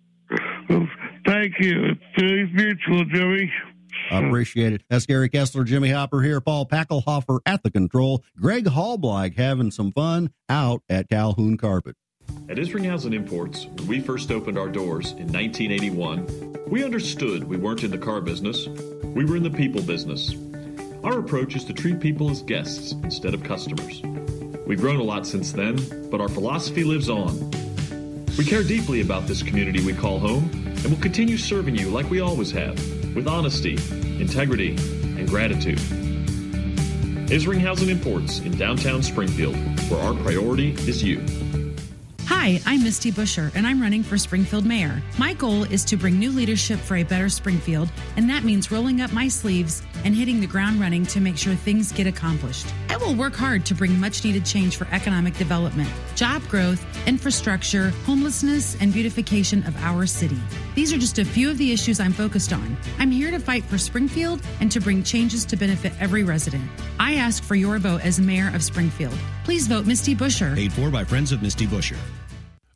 [1.27, 1.97] Thank you.
[2.17, 3.53] It's mutual, Jimmy.
[4.11, 4.83] I appreciate it.
[4.89, 9.93] That's Gary Kessler, Jimmy Hopper here, Paul Packelhofer at the control, Greg Hallbleib having some
[9.93, 11.97] fun out at Calhoun Carpet.
[12.49, 17.85] At Isringhausen Imports, when we first opened our doors in 1981, we understood we weren't
[17.85, 18.67] in the car business,
[19.03, 20.35] we were in the people business.
[21.05, 24.03] Our approach is to treat people as guests instead of customers.
[24.67, 25.77] We've grown a lot since then,
[26.11, 27.51] but our philosophy lives on.
[28.37, 32.09] We care deeply about this community we call home, and will continue serving you like
[32.11, 32.75] we always have,
[33.15, 33.75] with honesty,
[34.21, 35.79] integrity, and gratitude.
[37.29, 39.57] Isringhausen Imports in downtown Springfield,
[39.91, 41.23] where our priority is you.
[42.27, 45.03] Hi, I'm Misty Buscher, and I'm running for Springfield Mayor.
[45.19, 49.01] My goal is to bring new leadership for a better Springfield, and that means rolling
[49.01, 52.67] up my sleeves and hitting the ground running to make sure things get accomplished.
[52.89, 57.91] I will work hard to bring much needed change for economic development, job growth, infrastructure,
[58.07, 60.39] homelessness, and beautification of our city.
[60.79, 62.77] These are just a few of the issues I'm focused on.
[63.01, 66.71] I'm here to fight for Springfield and to bring changes to benefit every resident.
[67.01, 69.19] I ask for your vote as mayor of Springfield.
[69.43, 70.55] Please vote Misty Buscher.
[70.55, 71.97] Paid for by Friends of Misty Buscher.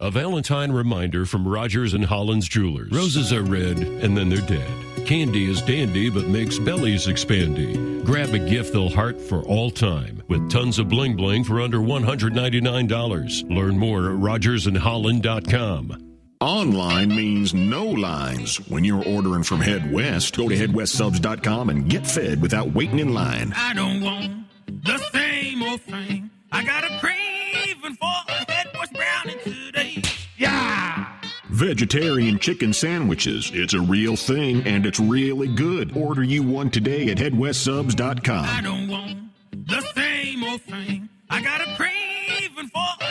[0.01, 2.91] A Valentine reminder from Rogers and Holland Jewelers.
[2.91, 5.07] Roses are red and then they're dead.
[5.07, 8.05] Candy is dandy but makes bellies expandy.
[8.05, 11.79] Grab a gift they'll heart for all time with tons of bling bling for under
[11.79, 13.57] $199.
[13.57, 16.12] Learn more at rogersandholland.com.
[16.43, 18.57] Online means no lines.
[18.69, 23.15] When you're ordering from Head West, go to headwestsubs.com and get fed without waiting in
[23.15, 23.53] line.
[23.55, 26.31] I don't want the same old thing.
[26.51, 30.03] I got a craving for a Head West brownie today.
[30.37, 31.15] Yeah!
[31.51, 33.53] Vegetarian chicken sandwiches.
[33.55, 35.97] It's a real thing and it's really good.
[35.97, 38.47] Order you one today at headwestsubs.com.
[38.49, 39.17] I don't want
[39.53, 41.09] the same old thing.
[41.31, 43.02] I got a craving for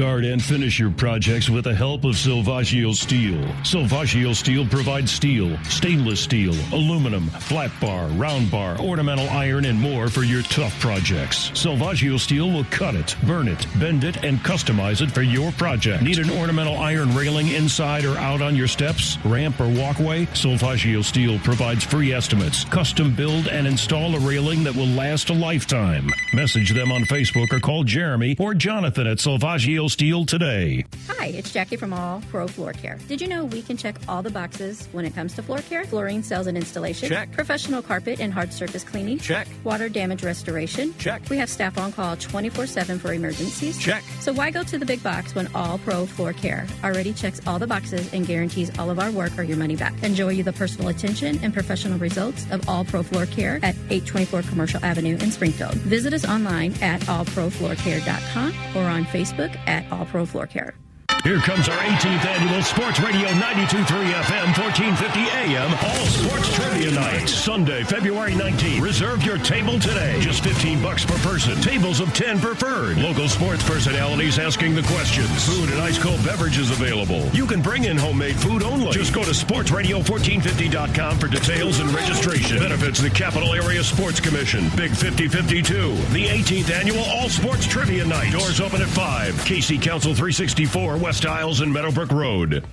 [0.00, 3.38] Start and finish your projects with the help of Silvaggio Steel.
[3.62, 10.08] Silvaggio Steel provides steel, stainless steel, aluminum, flat bar, round bar, ornamental iron, and more
[10.08, 11.50] for your tough projects.
[11.50, 16.02] Silvaggio Steel will cut it, burn it, bend it, and customize it for your project.
[16.02, 20.24] Need an ornamental iron railing inside or out on your steps, ramp, or walkway?
[20.28, 25.34] Silvaggio Steel provides free estimates, custom build, and install a railing that will last a
[25.34, 26.08] lifetime.
[26.32, 30.84] Message them on Facebook or call Jeremy or Jonathan at Silvaggio Steel today.
[31.08, 32.96] Hi, it's Jackie from All Pro Floor Care.
[33.08, 35.84] Did you know we can check all the boxes when it comes to floor care?
[35.84, 37.08] Flooring sales and installation.
[37.08, 37.32] Check.
[37.32, 39.18] Professional carpet and hard surface cleaning.
[39.18, 39.48] Check.
[39.64, 40.94] Water damage restoration.
[40.98, 41.28] Check.
[41.28, 43.78] We have staff on call 24 7 for emergencies.
[43.78, 44.02] Check.
[44.20, 47.58] So why go to the big box when All Pro Floor Care already checks all
[47.58, 50.00] the boxes and guarantees all of our work or your money back?
[50.04, 54.42] Enjoy you the personal attention and professional results of All Pro Floor Care at 824
[54.42, 55.74] Commercial Avenue in Springfield.
[55.74, 60.74] Visit us online at allprofloorcare.com or on Facebook at All Pro Floor Care.
[61.22, 67.28] Here comes our 18th annual Sports Radio 92.3 FM, 1450 AM, All Sports Trivia Night.
[67.28, 68.80] Sunday, February 19th.
[68.80, 70.18] Reserve your table today.
[70.20, 71.60] Just 15 bucks per person.
[71.60, 72.96] Tables of 10 preferred.
[72.96, 75.28] Local sports personalities asking the questions.
[75.46, 77.20] Food and ice cold beverages available.
[77.34, 78.92] You can bring in homemade food only.
[78.92, 82.58] Just go to sportsradio1450.com for details and registration.
[82.60, 84.64] Benefits the Capital Area Sports Commission.
[84.74, 85.96] Big 5052.
[86.14, 88.32] The 18th annual All Sports Trivia Night.
[88.32, 89.34] Doors open at 5.
[89.44, 92.64] KC Council 364, West Iles and Meadowbrook Road.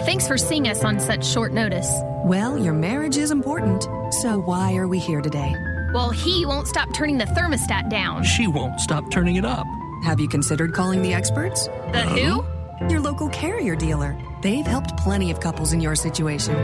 [0.00, 1.88] Thanks for seeing us on such short notice.
[2.24, 3.84] Well, your marriage is important.
[4.20, 5.54] So why are we here today?
[5.94, 8.22] Well, he won't stop turning the thermostat down.
[8.22, 9.66] She won't stop turning it up.
[10.04, 11.68] Have you considered calling the experts?
[11.92, 12.40] The who?
[12.40, 12.88] Uh-huh.
[12.90, 14.14] Your local carrier dealer.
[14.42, 16.54] They've helped plenty of couples in your situation.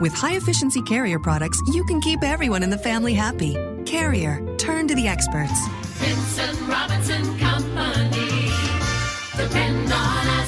[0.00, 3.54] With high efficiency carrier products, you can keep everyone in the family happy.
[3.84, 5.68] Carrier, turn to the experts.
[5.98, 8.48] Vincent Robinson Company.
[9.36, 10.39] Depend on us.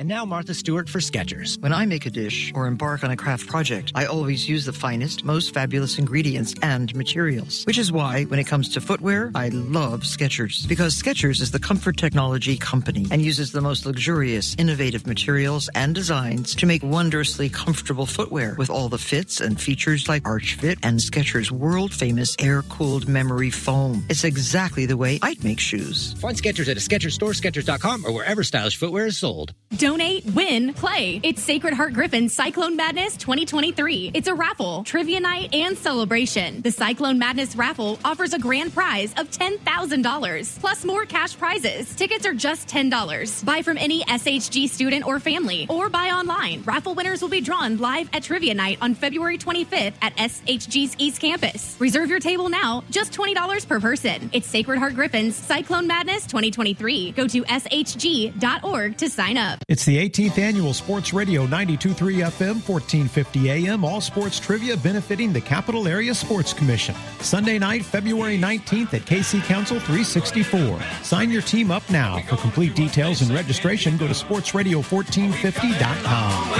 [0.00, 1.60] And now Martha Stewart for Skechers.
[1.60, 4.72] When I make a dish or embark on a craft project, I always use the
[4.72, 7.64] finest, most fabulous ingredients and materials.
[7.64, 10.66] Which is why, when it comes to footwear, I love Skechers.
[10.66, 15.94] Because Skechers is the comfort technology company and uses the most luxurious, innovative materials and
[15.94, 20.78] designs to make wondrously comfortable footwear with all the fits and features like Arch Fit
[20.82, 24.06] and Skechers' world famous air cooled memory foam.
[24.08, 26.14] It's exactly the way I'd make shoes.
[26.14, 29.52] Find Skechers at a Skechers store, Skechers.com, or wherever stylish footwear is sold.
[29.90, 31.18] Donate, win, play.
[31.24, 34.12] It's Sacred Heart Griffin Cyclone Madness 2023.
[34.14, 36.60] It's a raffle, trivia night, and celebration.
[36.62, 41.92] The Cyclone Madness raffle offers a grand prize of $10,000 plus more cash prizes.
[41.96, 43.44] Tickets are just $10.
[43.44, 46.62] Buy from any SHG student or family or buy online.
[46.62, 51.20] Raffle winners will be drawn live at trivia night on February 25th at SHG's East
[51.20, 51.74] Campus.
[51.80, 54.30] Reserve your table now, just $20 per person.
[54.32, 57.10] It's Sacred Heart Griffin's Cyclone Madness 2023.
[57.10, 59.58] Go to shg.org to sign up.
[59.66, 65.40] It's the 18th annual Sports Radio 92.3 FM, 1450 AM, all sports trivia benefiting the
[65.40, 66.94] Capital Area Sports Commission.
[67.20, 70.80] Sunday night, February 19th at KC Council 364.
[71.02, 72.18] Sign your team up now.
[72.22, 76.50] For complete details and registration, go to sportsradio1450.com.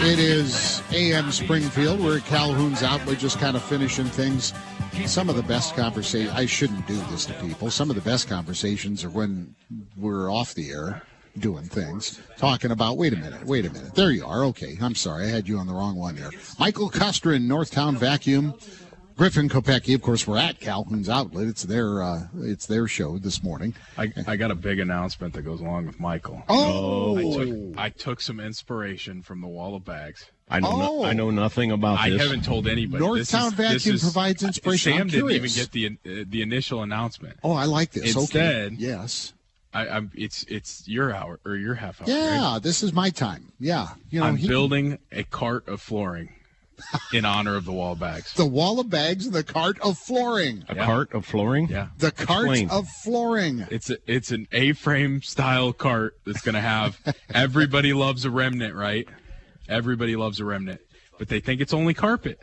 [0.00, 2.00] It is AM Springfield.
[2.00, 4.52] We're at Calhoun's Outlet, just kind of finishing things.
[5.06, 6.30] Some of the best conversation.
[6.34, 7.70] I shouldn't do this to people.
[7.70, 9.54] Some of the best conversations are when
[9.96, 11.02] we're off the air
[11.38, 12.96] doing things, talking about.
[12.98, 13.44] Wait a minute.
[13.44, 13.94] Wait a minute.
[13.94, 14.44] There you are.
[14.46, 14.76] Okay.
[14.80, 15.26] I'm sorry.
[15.26, 16.30] I had you on the wrong one here.
[16.58, 18.54] Michael Custer in Northtown Vacuum.
[19.16, 21.48] Griffin Kopecki, of course, we're at Calhoun's Outlet.
[21.48, 23.74] It's their uh, it's their show this morning.
[23.96, 26.44] I, I got a big announcement that goes along with Michael.
[26.48, 27.16] Oh!
[27.18, 30.30] I took, I took some inspiration from the wall of bags.
[30.50, 30.68] I know.
[30.70, 30.78] Oh.
[30.78, 32.20] No, I know nothing about I this.
[32.20, 33.04] I haven't told anybody.
[33.04, 34.92] This Northtown is- this Vacuum is- provides inspiration.
[34.92, 37.36] Sam I'm didn't even get the uh, the initial announcement.
[37.44, 38.12] Oh, I like this.
[38.16, 38.20] Okay.
[38.20, 39.32] Instead, Yes.
[39.74, 40.10] I, I'm.
[40.14, 42.08] It's it's your hour or your half hour.
[42.08, 42.62] Yeah, right?
[42.62, 43.52] this is my time.
[43.60, 43.88] Yeah.
[44.10, 46.30] You know, I'm he- building a cart of flooring
[47.12, 48.32] in honor of the wall of bags.
[48.36, 50.64] the wall of bags and the cart of flooring.
[50.68, 51.68] A cart of flooring?
[51.68, 51.88] Yeah.
[51.98, 52.70] The cart Explain.
[52.70, 53.66] of flooring.
[53.70, 56.98] It's a, it's an A-frame style cart that's going to have
[57.34, 59.06] everybody loves a remnant, right?
[59.68, 60.80] Everybody loves a remnant,
[61.18, 62.40] but they think it's only carpet.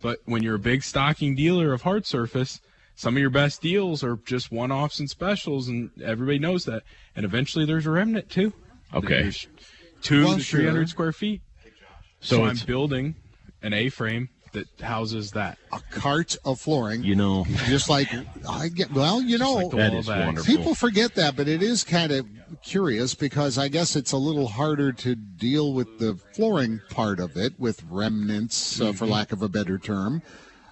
[0.00, 2.60] But when you're a big stocking dealer of hard surface,
[2.94, 6.82] some of your best deals are just one-offs and specials, and everybody knows that.
[7.16, 8.52] And eventually, there's a remnant too.
[8.94, 9.22] Okay.
[9.22, 9.46] There's
[10.02, 10.92] two Well, to three hundred sure.
[10.92, 11.42] square feet.
[12.20, 13.16] So So, I'm building
[13.62, 15.58] an A-frame that houses that.
[15.72, 17.02] A cart of flooring.
[17.02, 18.08] You know, Just like
[18.48, 18.92] I get.
[18.92, 20.26] Well, you know, like the that wall is of bags.
[20.26, 20.56] wonderful.
[20.56, 22.26] people forget that, but it is kind of
[22.62, 27.36] curious because I guess it's a little harder to deal with the flooring part of
[27.36, 30.22] it with remnants, uh, for lack of a better term.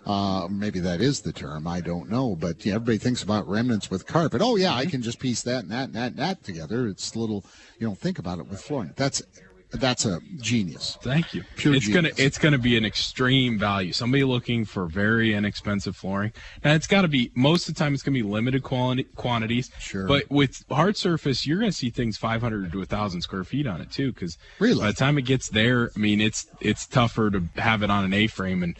[0.07, 1.67] Uh, maybe that is the term.
[1.67, 2.37] I don't know.
[2.37, 4.41] But yeah, everybody thinks about remnants with carpet.
[4.41, 4.79] Oh, yeah, Mm-hmm.
[4.79, 6.87] I can just piece that and that and that and that together.
[6.87, 7.45] It's a little,
[7.81, 8.93] you don't think about it with flooring.
[8.95, 9.21] That's
[9.77, 10.99] that's a genius.
[11.03, 11.45] Thank you.
[11.57, 12.03] Pure it's genius.
[12.17, 13.93] gonna it's gonna be an extreme value.
[13.93, 17.95] Somebody looking for very inexpensive flooring, and it's got to be most of the time
[17.95, 19.71] it's gonna be limited quality quantities.
[19.79, 20.07] Sure.
[20.07, 23.91] But with hard surface, you're gonna see things 500 to 1,000 square feet on it
[23.91, 24.13] too.
[24.13, 24.81] Because Really?
[24.81, 28.05] by the time it gets there, I mean it's it's tougher to have it on
[28.05, 28.77] an A-frame and.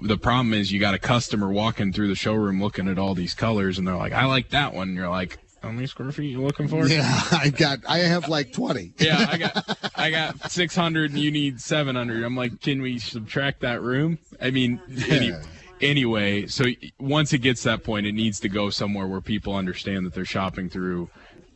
[0.00, 3.34] The problem is you got a customer walking through the showroom looking at all these
[3.34, 4.88] colors and they're like, I like that one.
[4.88, 6.86] And you're like, how many square feet you looking for?
[6.86, 7.02] Yeah,
[7.32, 7.80] I got.
[7.88, 8.92] I have like twenty.
[8.98, 12.22] yeah, I got I got 600 and you need 700.
[12.22, 14.18] I'm like, can we subtract that room?
[14.40, 15.32] I mean, any,
[15.80, 16.64] anyway, so
[16.98, 20.12] once it gets to that point, it needs to go somewhere where people understand that
[20.12, 21.08] they're shopping through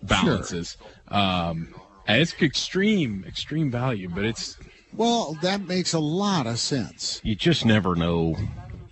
[0.02, 0.76] balances.
[1.09, 1.74] Um,
[2.06, 4.56] and it's extreme, extreme value, but it's
[4.94, 7.20] Well, that makes a lot of sense.
[7.22, 8.34] You just never know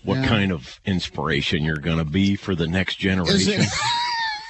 [0.02, 0.28] what Yeah.
[0.28, 3.64] kind of inspiration you're going to be for the next generation.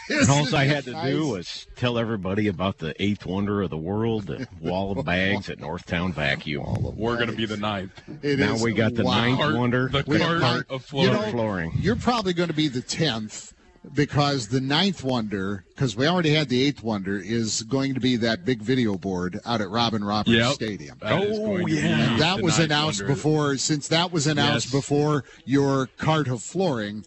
[0.08, 3.76] And all I had to do was tell everybody about the eighth wonder of the
[3.76, 6.94] world, the wall of bags at Northtown Vacuum.
[6.96, 7.92] We're going to be the ninth.
[8.22, 9.14] It now is- we got the wow.
[9.34, 9.88] ninth wonder.
[9.88, 11.72] the cart got of You know, flooring.
[11.78, 13.52] You're probably going to be the tenth
[13.94, 18.16] because the ninth wonder, because we already had the eighth wonder, is going to be
[18.16, 20.52] that big video board out at Robin Roberts Yep.
[20.54, 20.98] Stadium.
[21.00, 23.14] That is going oh, to be And that was announced wonder.
[23.14, 23.56] before.
[23.58, 24.72] Since that was announced Yes.
[24.72, 27.04] before your cart of flooring,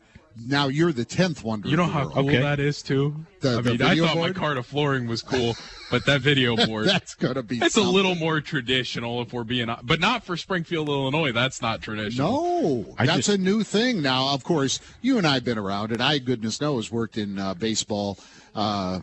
[0.48, 1.68] now you're the tenth wonder.
[1.70, 2.14] You know how world.
[2.14, 3.16] cool that is too.
[3.42, 4.34] The- I the mean, I thought board?
[4.36, 5.56] my cart of flooring was cool,
[5.92, 7.58] but that video board That's gonna be.
[7.60, 11.32] It's a little more traditional if we're being, but not for Springfield, Illinois.
[11.32, 12.32] That's not traditional.
[12.62, 14.34] No, I that's just- a new thing now.
[14.34, 17.54] Of course, you and I have been around, and I, goodness knows, worked in uh,
[17.54, 18.18] baseball.
[18.56, 19.00] Uh,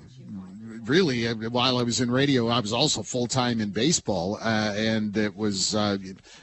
[0.85, 4.73] really, uh, while I was in radio, I was also full time in baseball, uh,
[4.77, 5.97] and it was, uh,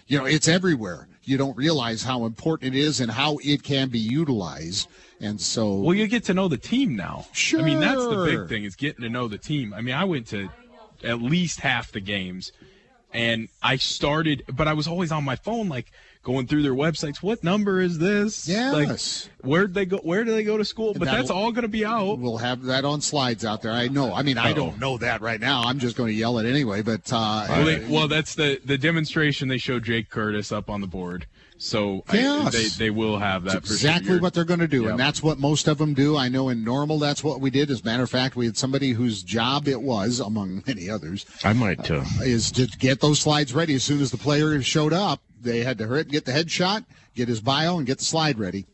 [0.08, 1.08] you know, it's everywhere.
[1.26, 4.90] You don't realize how important it is and how it can be utilized.
[5.22, 7.26] And so, Well, you get to know the team now.
[7.32, 7.62] Sure.
[7.62, 9.74] I mean, that's the big thing is getting to know the team.
[9.74, 10.50] I mean, I went to
[11.04, 12.52] at least half the games,
[13.14, 15.92] and I started, but I was always on my phone, like
[16.24, 17.18] going through their websites.
[17.18, 18.48] What number is this?
[18.48, 18.74] Yes.
[18.74, 19.98] Like, where'd they go?
[19.98, 20.94] Where do they go to school?
[20.94, 22.18] But that's that'll- all going to be out.
[22.20, 23.72] We'll have that on slides out there.
[23.72, 24.14] I know.
[24.14, 25.64] I mean, I don't know that right now.
[25.64, 26.82] I'm just going to yell it anyway.
[26.82, 29.48] But uh, Well, they, well, that's the the demonstration.
[29.50, 32.54] They showed Jake Curtis up on the board, so I- Yes.
[32.54, 33.54] they they will have that.
[33.54, 33.76] That's sure.
[33.76, 34.92] exactly what they're going to do, Yep.
[34.92, 36.16] and that's what most of them do.
[36.18, 37.70] I know in normal, that's what we did.
[37.70, 41.26] As a matter of fact, we had somebody whose job it was, among many others,
[41.44, 41.92] I might.
[41.92, 45.22] Uh, is to get those slides ready as soon as the player showed up.
[45.44, 46.86] They had to hurry up, get the headshot,
[47.16, 48.66] get his bio, and get the slide ready.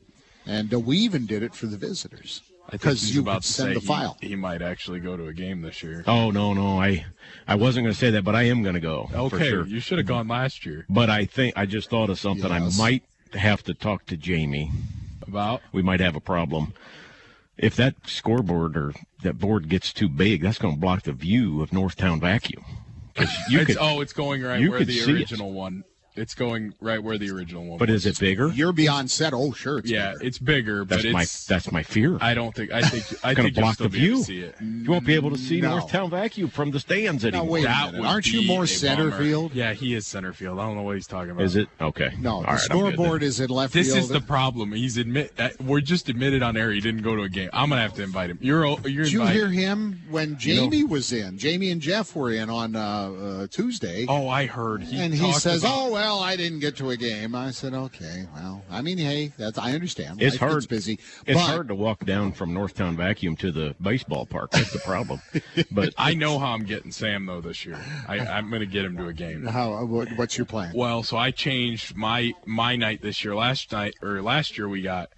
[0.45, 2.41] And uh, we even did it for the visitors
[2.71, 4.17] because you about could to send the he- file.
[4.21, 6.03] He, might actually go to a game this year.
[6.07, 7.05] oh no, no, I,
[7.47, 9.07] I wasn't going to say that, but I am going to go.
[9.11, 9.65] for Okay, sure.
[9.65, 10.85] you should have gone last year.
[10.89, 12.49] But I think I just thought of something.
[12.49, 12.79] Yes.
[12.79, 13.03] I might
[13.33, 14.71] have to talk to Jamie
[15.27, 15.61] about.
[15.71, 16.73] We might have a problem.
[17.57, 18.93] If that scoreboard or
[19.23, 22.63] that board gets too big, that's going to block the view of Northtown Vacuum.
[23.15, 25.15] 'Cause you It's- could, oh, it's going right you where could the see it.
[25.15, 25.83] original one.
[26.19, 27.77] It's going right where the original one.
[27.77, 28.05] But was.
[28.05, 28.49] is it bigger?
[28.49, 29.33] You're beyond set.
[29.33, 29.79] Oh, sure.
[29.79, 30.23] It's yeah, bigger.
[30.25, 30.85] it's bigger.
[30.85, 32.17] That's but my it's, that's my fear.
[32.21, 32.71] I don't think.
[32.71, 33.05] I think.
[33.23, 34.17] I It's going think to you'll block still the be able view.
[34.17, 34.55] to see it.
[34.61, 35.79] You won't be able to see No.
[35.79, 37.49] Northtown Vacuum from the stands Now, anymore.
[37.49, 38.05] wait a minute.
[38.05, 39.23] Aren't you more a center bummer.
[39.23, 39.53] field?
[39.53, 40.59] Yeah, he is center field.
[40.59, 41.43] I don't know what he's talking about.
[41.43, 42.11] Is it okay?
[42.19, 43.99] No, All the right, scoreboard is in left This field.
[43.99, 44.71] is the problem.
[44.73, 45.31] He's admit.
[45.37, 47.49] Uh, we're just admitted on air he didn't go to a game.
[47.53, 48.37] I'm gonna have to invite him.
[48.41, 51.37] You're you're Did you hear him when Jamie was in?
[51.37, 54.05] Jamie and Jeff were in on uh, uh, Tuesday.
[54.07, 54.83] Oh, I heard.
[54.83, 58.25] He and he says, "Oh well, I didn't get to a game." I said, "Okay,
[58.33, 60.21] well, I mean, hey, that's I understand.
[60.21, 60.67] It's Life hard.
[60.67, 60.93] busy,
[61.27, 64.51] It's but hard to walk down from Northtown Vacuum to the baseball park.
[64.51, 65.21] That's the problem.
[65.71, 67.79] But I know how I'm getting Sam though this year.
[68.07, 69.45] I, I'm going to get him to a game.
[69.45, 69.73] how?
[69.73, 70.71] Uh, what, what's your plan?
[70.73, 73.35] Well, so I changed my my night this year.
[73.35, 75.09] Last night or last year we got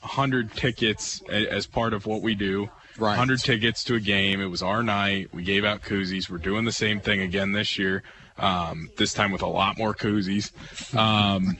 [0.00, 2.70] 100 tickets as part of what we do.
[2.98, 3.10] Right.
[3.10, 4.40] 100 tickets to a game.
[4.40, 5.28] It was our night.
[5.32, 6.28] We gave out koozies.
[6.30, 8.02] We're doing the same thing again this year.
[8.40, 10.50] Um, this time with a lot more koozies.
[10.96, 11.56] Um,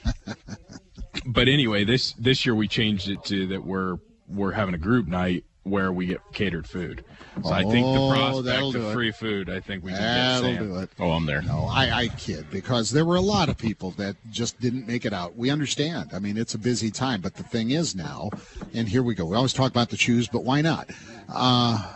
[1.27, 5.07] but anyway, this this year we changed it to that we're we're having a group
[5.07, 7.05] night where we get catered food.
[7.45, 10.51] So I think the Oh, prospect that'll of free food, I think we can That'll
[10.53, 10.91] get do it.
[10.99, 11.43] oh, I'm there.
[11.43, 15.05] No, I, I kid because there were a lot of people that just didn't make
[15.05, 15.37] it out.
[15.37, 16.11] We understand.
[16.15, 18.31] I mean, it's a busy time, but the thing is now,
[18.75, 19.27] and here we go.
[19.27, 20.91] We always talk about the shoes, but why not?
[21.29, 21.93] Uh,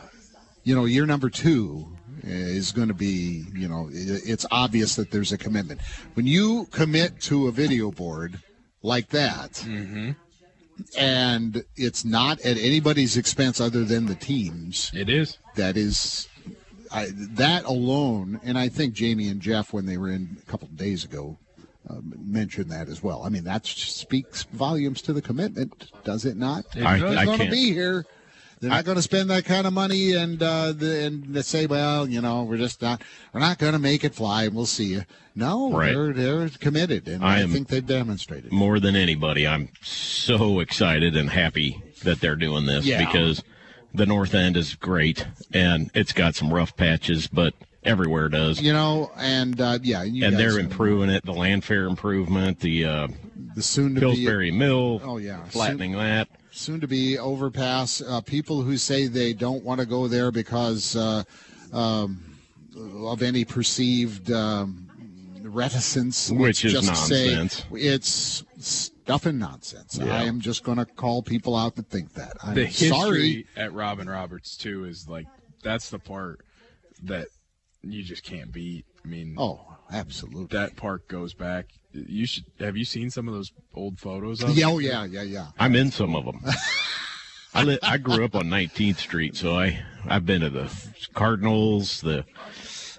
[0.63, 1.89] you know, year number two
[2.27, 5.81] is going to be, you know, it's obvious that there's a commitment.
[6.15, 8.41] When you commit to a video board
[8.83, 10.13] like that, Mm-hmm.
[10.99, 14.91] and it's not at anybody's expense other than the teams.
[14.95, 15.39] It is.
[15.55, 16.29] That is,
[16.91, 20.69] I, that alone, and I think Jamie and Jeff, when they were in a couple
[20.69, 21.39] of days ago,
[21.89, 23.23] uh, mention that as well.
[23.25, 26.65] I mean, that speaks volumes to the commitment, does it not?
[26.77, 28.07] I- They're I going to be here.
[28.61, 32.09] They're not going to spend that kind of money and uh, the, and say, well,
[32.09, 33.03] you know, we're just not
[33.33, 34.45] we're not going to make it fly.
[34.45, 35.03] and We'll see you.
[35.35, 35.93] No, Right.
[35.93, 38.53] they're they're committed, and I I, think they've demonstrated.
[38.53, 43.05] more than anybody, I'm so excited and happy that they're doing this Yeah.
[43.05, 43.43] because
[43.93, 48.61] the North End is great and it's got some rough patches, but everywhere does.
[48.61, 51.25] You know, and uh, yeah, and they're improving it.
[51.25, 53.09] The landfare improvement, the uh,
[53.57, 55.45] the soon to be Pillsbury Mill, Oh, yeah.
[55.47, 56.29] flattening that.
[56.55, 58.01] Soon to be overpass.
[58.01, 61.23] Uh, people who say they don't want to go there because uh,
[61.73, 62.37] um,
[62.77, 64.89] of any perceived um,
[65.43, 67.67] reticence, Which is just say nonsense.
[67.73, 69.99] it's stuff and nonsense.
[70.01, 70.15] Yeah.
[70.15, 72.33] I am just going to call people out that think that.
[72.43, 73.47] I'm the history sorry.
[73.57, 75.27] at Robin Roberts too is like
[75.63, 76.41] that's the part
[77.03, 77.29] that
[77.83, 78.87] you just can't beat.
[79.05, 80.59] I mean, oh, absolutely.
[80.59, 81.67] That park goes back.
[81.95, 84.51] You should have you seen some of those old photos of?
[84.51, 84.73] Yeah, it?
[84.73, 85.47] oh yeah, yeah, yeah.
[85.59, 86.41] I'm in some of them.
[87.55, 90.71] I li- I grew up on 19th Street, so I I've been to the
[91.15, 92.25] Cardinals, the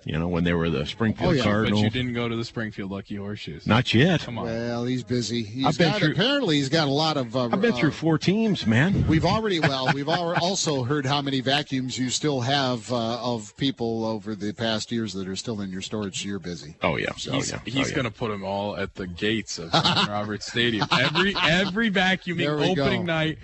[0.06, 2.36] you know when they were the Springfield Oh, yeah, but But you didn't go to
[2.36, 3.66] the Springfield Lucky Horseshoes.
[3.66, 4.22] Not yet.
[4.22, 4.46] Come on.
[4.46, 5.42] Well, he's busy.
[5.44, 7.36] He's I've been got, through- apparently he's got a lot of.
[7.36, 9.08] Uh, I've been through uh, four teams, man.
[9.08, 13.58] We've already well, we've al- also heard how many vacuums you still have uh, of
[13.58, 16.22] people over the past years that are still in your storage.
[16.22, 16.76] So you're busy.
[16.84, 17.60] Oh yeah, He's, oh, yeah.
[17.66, 17.96] he's oh, yeah.
[17.96, 20.88] gonna put them all at the gates of Robin Roberts Stadium.
[20.92, 23.14] Every every vacuuming opening go.
[23.14, 23.40] night.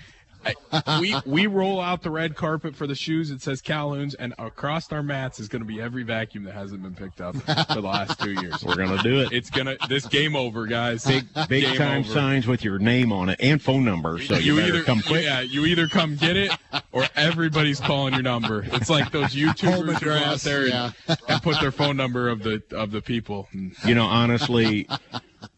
[0.45, 3.31] I, we we roll out the red carpet for the shoes.
[3.31, 6.81] It says Calhoun's, and across our mats is going to be every vacuum that hasn't
[6.81, 8.63] been picked up for the last two years.
[8.63, 9.31] We're gonna do it.
[9.31, 11.05] It's gonna this game over, guys.
[11.05, 12.13] Big big Game time over.
[12.13, 15.23] signs with your name on it and phone number, so you, better either come quick.
[15.23, 16.51] Yeah, you either come get it
[16.91, 18.65] or everybody's calling your number.
[18.71, 20.69] It's like those YouTubers who go out there and,
[21.07, 21.15] yeah.
[21.27, 23.47] and put their phone number of the of the people.
[23.85, 24.87] You know, honestly,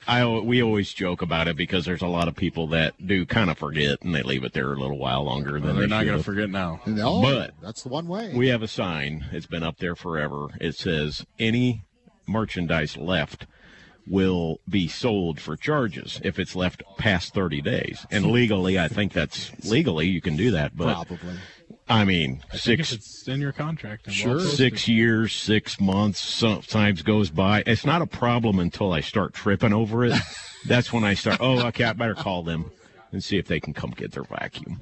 [0.07, 3.49] I we always joke about it because there's a lot of people that do kind
[3.49, 6.05] of forget and they leave it there a little while longer than they're they not
[6.05, 6.81] going to forget now.
[6.85, 8.31] No, But- that's the one way.
[8.33, 9.25] We have a sign.
[9.31, 10.47] It's been up there forever.
[10.59, 11.83] It says any
[12.27, 13.45] merchandise left
[14.05, 18.05] will be sold for charges if it's left past 30 days.
[18.11, 21.35] And legally, I think that's legally you can do that, but Probably.
[21.89, 24.07] I mean, I think if six it's in your contract.
[24.07, 24.35] and Sure.
[24.35, 24.57] well posted.
[24.57, 27.63] six years, six months, sometimes goes by.
[27.65, 30.13] It's not a problem until I start tripping over it.
[30.65, 31.37] That's when I start.
[31.41, 32.71] Oh, okay, I better call them
[33.13, 34.81] and see if they can come get their vacuum.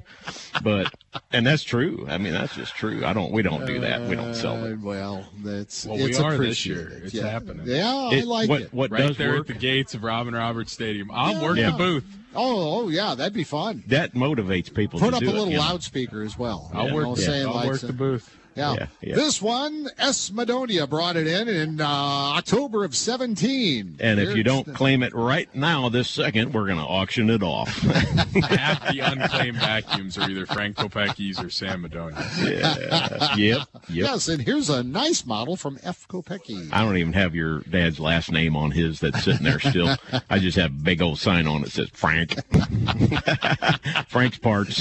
[0.64, 0.92] But
[1.32, 2.06] and that's true.
[2.08, 3.04] I mean, that's just true.
[3.04, 3.30] I don't.
[3.30, 4.08] We don't do that.
[4.08, 4.80] We don't sell Uh, it.
[4.80, 7.00] well, that's Well, we it's are this year.
[7.04, 7.28] It's yeah.
[7.28, 7.66] happening.
[7.66, 8.74] Yeah, I It- like what it.
[8.74, 9.40] what right does there work?
[9.42, 11.10] at the gates of Robin Roberts Stadium.
[11.12, 11.70] I'll work Yeah.
[11.72, 12.04] the booth.
[12.34, 13.84] Oh, oh yeah, that'd be fun.
[13.88, 15.58] that motivates people Put to up do a it, little know?
[15.60, 16.70] loudspeaker as well.
[16.72, 17.04] I'll You work.
[17.04, 18.38] know, yeah, I'll like work some- the booth.
[18.54, 18.74] Yeah.
[18.74, 19.14] Yeah, yeah.
[19.14, 20.30] This one, S.
[20.30, 23.96] Madonia brought it in in uh, October of 17.
[24.00, 27.30] And if you don't the- claim it right now, this second, we're going to auction
[27.30, 27.68] it off.
[27.78, 32.42] Half the unclaimed vacuums are either Frank Kopecki's or Sam Madonia's.
[32.42, 33.34] yeah.
[33.36, 33.36] Yep.
[33.36, 33.68] Yep.
[33.88, 36.06] Yes, and here's a nice model from F.
[36.08, 36.68] Kopecki.
[36.72, 39.96] I don't even have your dad's last name on his that's sitting there still.
[40.28, 42.36] I just have a big old sign on it that says Frank.
[44.08, 44.78] Frank's parts.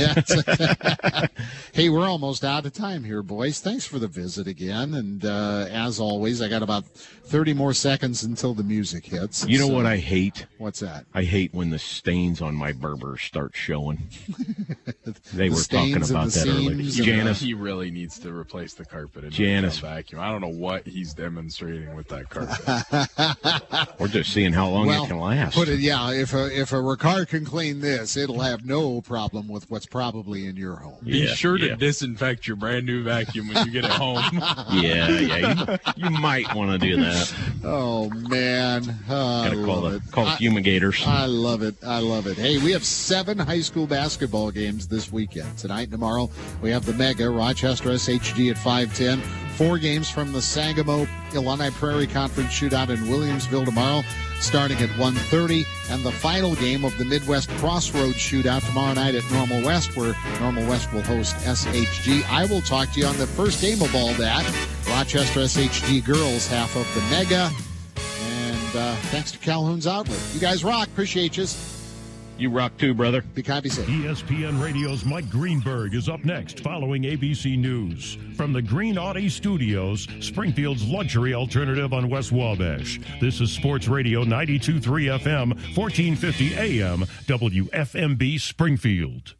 [1.73, 3.60] hey, we're almost out of time here, boys.
[3.61, 4.93] Thanks for the visit again.
[4.95, 9.45] And uh, as always, I got about 30 more seconds until the music hits.
[9.47, 10.45] You know So- what I hate?
[10.57, 11.05] What's that?
[11.13, 13.99] I hate when the stains on my Berber start showing.
[15.33, 16.75] They The were talking about that earlier.
[16.75, 19.77] seams and Janice, He really needs to replace the carpet in Janice.
[19.79, 20.21] the vacuum.
[20.21, 23.89] I don't know what he's demonstrating with that carpet.
[23.99, 25.55] we're just seeing how long well, it can last.
[25.55, 26.11] Put it, yeah.
[26.11, 30.45] If a if a Riccar can clean this, it'll have no problem with what's probably
[30.45, 30.97] in your home.
[31.03, 31.75] Be Yeah, sure to yeah.
[31.75, 34.23] disinfect your brand new vacuum when you get it home.
[34.71, 35.77] yeah, yeah.
[35.95, 37.33] You, you might want to do that.
[37.63, 40.01] Oh man, oh, I Got to call the it.
[40.11, 41.05] call I- fumigators.
[41.05, 41.75] I love it.
[41.85, 42.37] I love it.
[42.37, 45.57] Hey, we have seven high school basketball games this weekend.
[45.57, 46.29] Tonight and tomorrow,
[46.61, 49.21] we have the Mega Rochester SHG at 510.
[49.61, 51.05] Four games from the Sangamo
[51.35, 54.01] Illini Prairie Conference shootout in Williamsville tomorrow,
[54.39, 55.67] starting at 1.30.
[55.91, 60.15] And the final game of the Midwest Crossroads shootout tomorrow night at Normal West, where
[60.39, 62.27] Normal West will host SHG.
[62.27, 64.43] I will talk to you on the first game of all that.
[64.87, 67.51] Rochester SHG girls, half of the Mega.
[68.19, 70.19] And uh, thanks to Calhoun's Outlet.
[70.33, 70.87] You guys rock.
[70.87, 71.45] Appreciate you.
[72.37, 73.21] You rock too, brother.
[73.21, 73.85] Be kind, be safe.
[73.87, 78.17] ESPN Radio's Mike Greenberg is up next following ABC News.
[78.35, 82.99] From the Green Audi Studios, Springfield's luxury alternative on West Wabash.
[83.19, 89.35] This is Sports Radio 92.3 FM, 1450 AM, WFMB Springfield.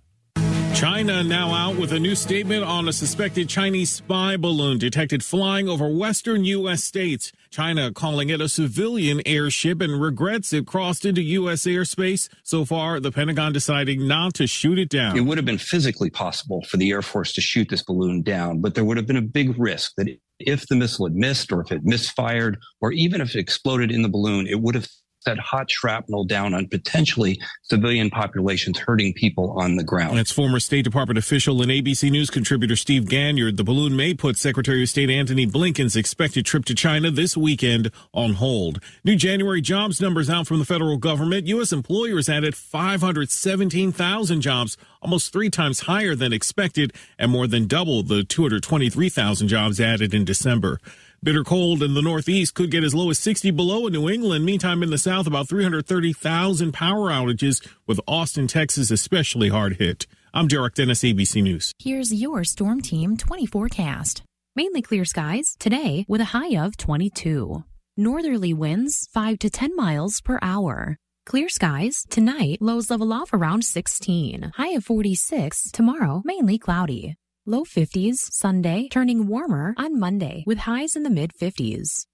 [0.73, 5.67] China now out with a new statement on a suspected Chinese spy balloon detected flying
[5.67, 6.83] over western U.S.
[6.83, 7.31] states.
[7.49, 11.63] China calling it a civilian airship and regrets it crossed into U.S.
[11.63, 12.29] airspace.
[12.43, 15.17] So far, the Pentagon deciding not to shoot it down.
[15.17, 18.61] It would have been physically possible for the Air Force to shoot this balloon down,
[18.61, 20.07] but there would have been a big risk that
[20.39, 24.01] if the missile had missed or if it misfired or even if it exploded in
[24.01, 24.87] the balloon, it would have
[25.21, 30.17] set hot shrapnel down on potentially civilian populations, hurting people on the ground.
[30.17, 33.57] That's former State Department official and ABC News contributor Steve Ganyard.
[33.57, 37.91] The balloon may put Secretary of State Antony Blinken's expected trip to China this weekend
[38.13, 38.81] on hold.
[39.03, 41.47] New January jobs numbers out from the federal government.
[41.47, 41.71] U.S.
[41.71, 48.23] employers added 517,000 jobs, almost three times higher than expected, and more than double the
[48.23, 50.79] 223,000 jobs added in December.
[51.23, 54.43] Bitter cold in the Northeast could get as low as 60 below in New England.
[54.43, 60.07] Meantime, in the South, about 330,000 power outages, with Austin, Texas especially hard hit.
[60.33, 61.73] I'm Derek Dennis, ABC News.
[61.77, 64.23] Here's your Storm Team 20 forecast.
[64.55, 67.65] Mainly clear skies today with a high of 22.
[67.95, 70.97] Northerly winds 5 to 10 miles per hour.
[71.27, 74.53] Clear skies tonight, lows level off around 16.
[74.57, 77.15] High of 46 tomorrow, mainly cloudy.
[77.47, 82.05] Low 50s Sunday, turning warmer on Monday with highs in the mid 50s.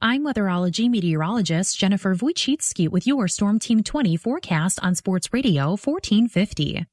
[0.00, 6.86] I'm weatherology meteorologist Jennifer Wojcicki with your Storm Team 20 forecast on Sports Radio 1450.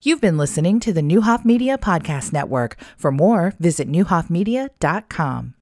[0.00, 2.76] You've been listening to the Neuhoff Media Podcast Network.
[2.96, 5.54] For more, visit neuhoffmedia.com.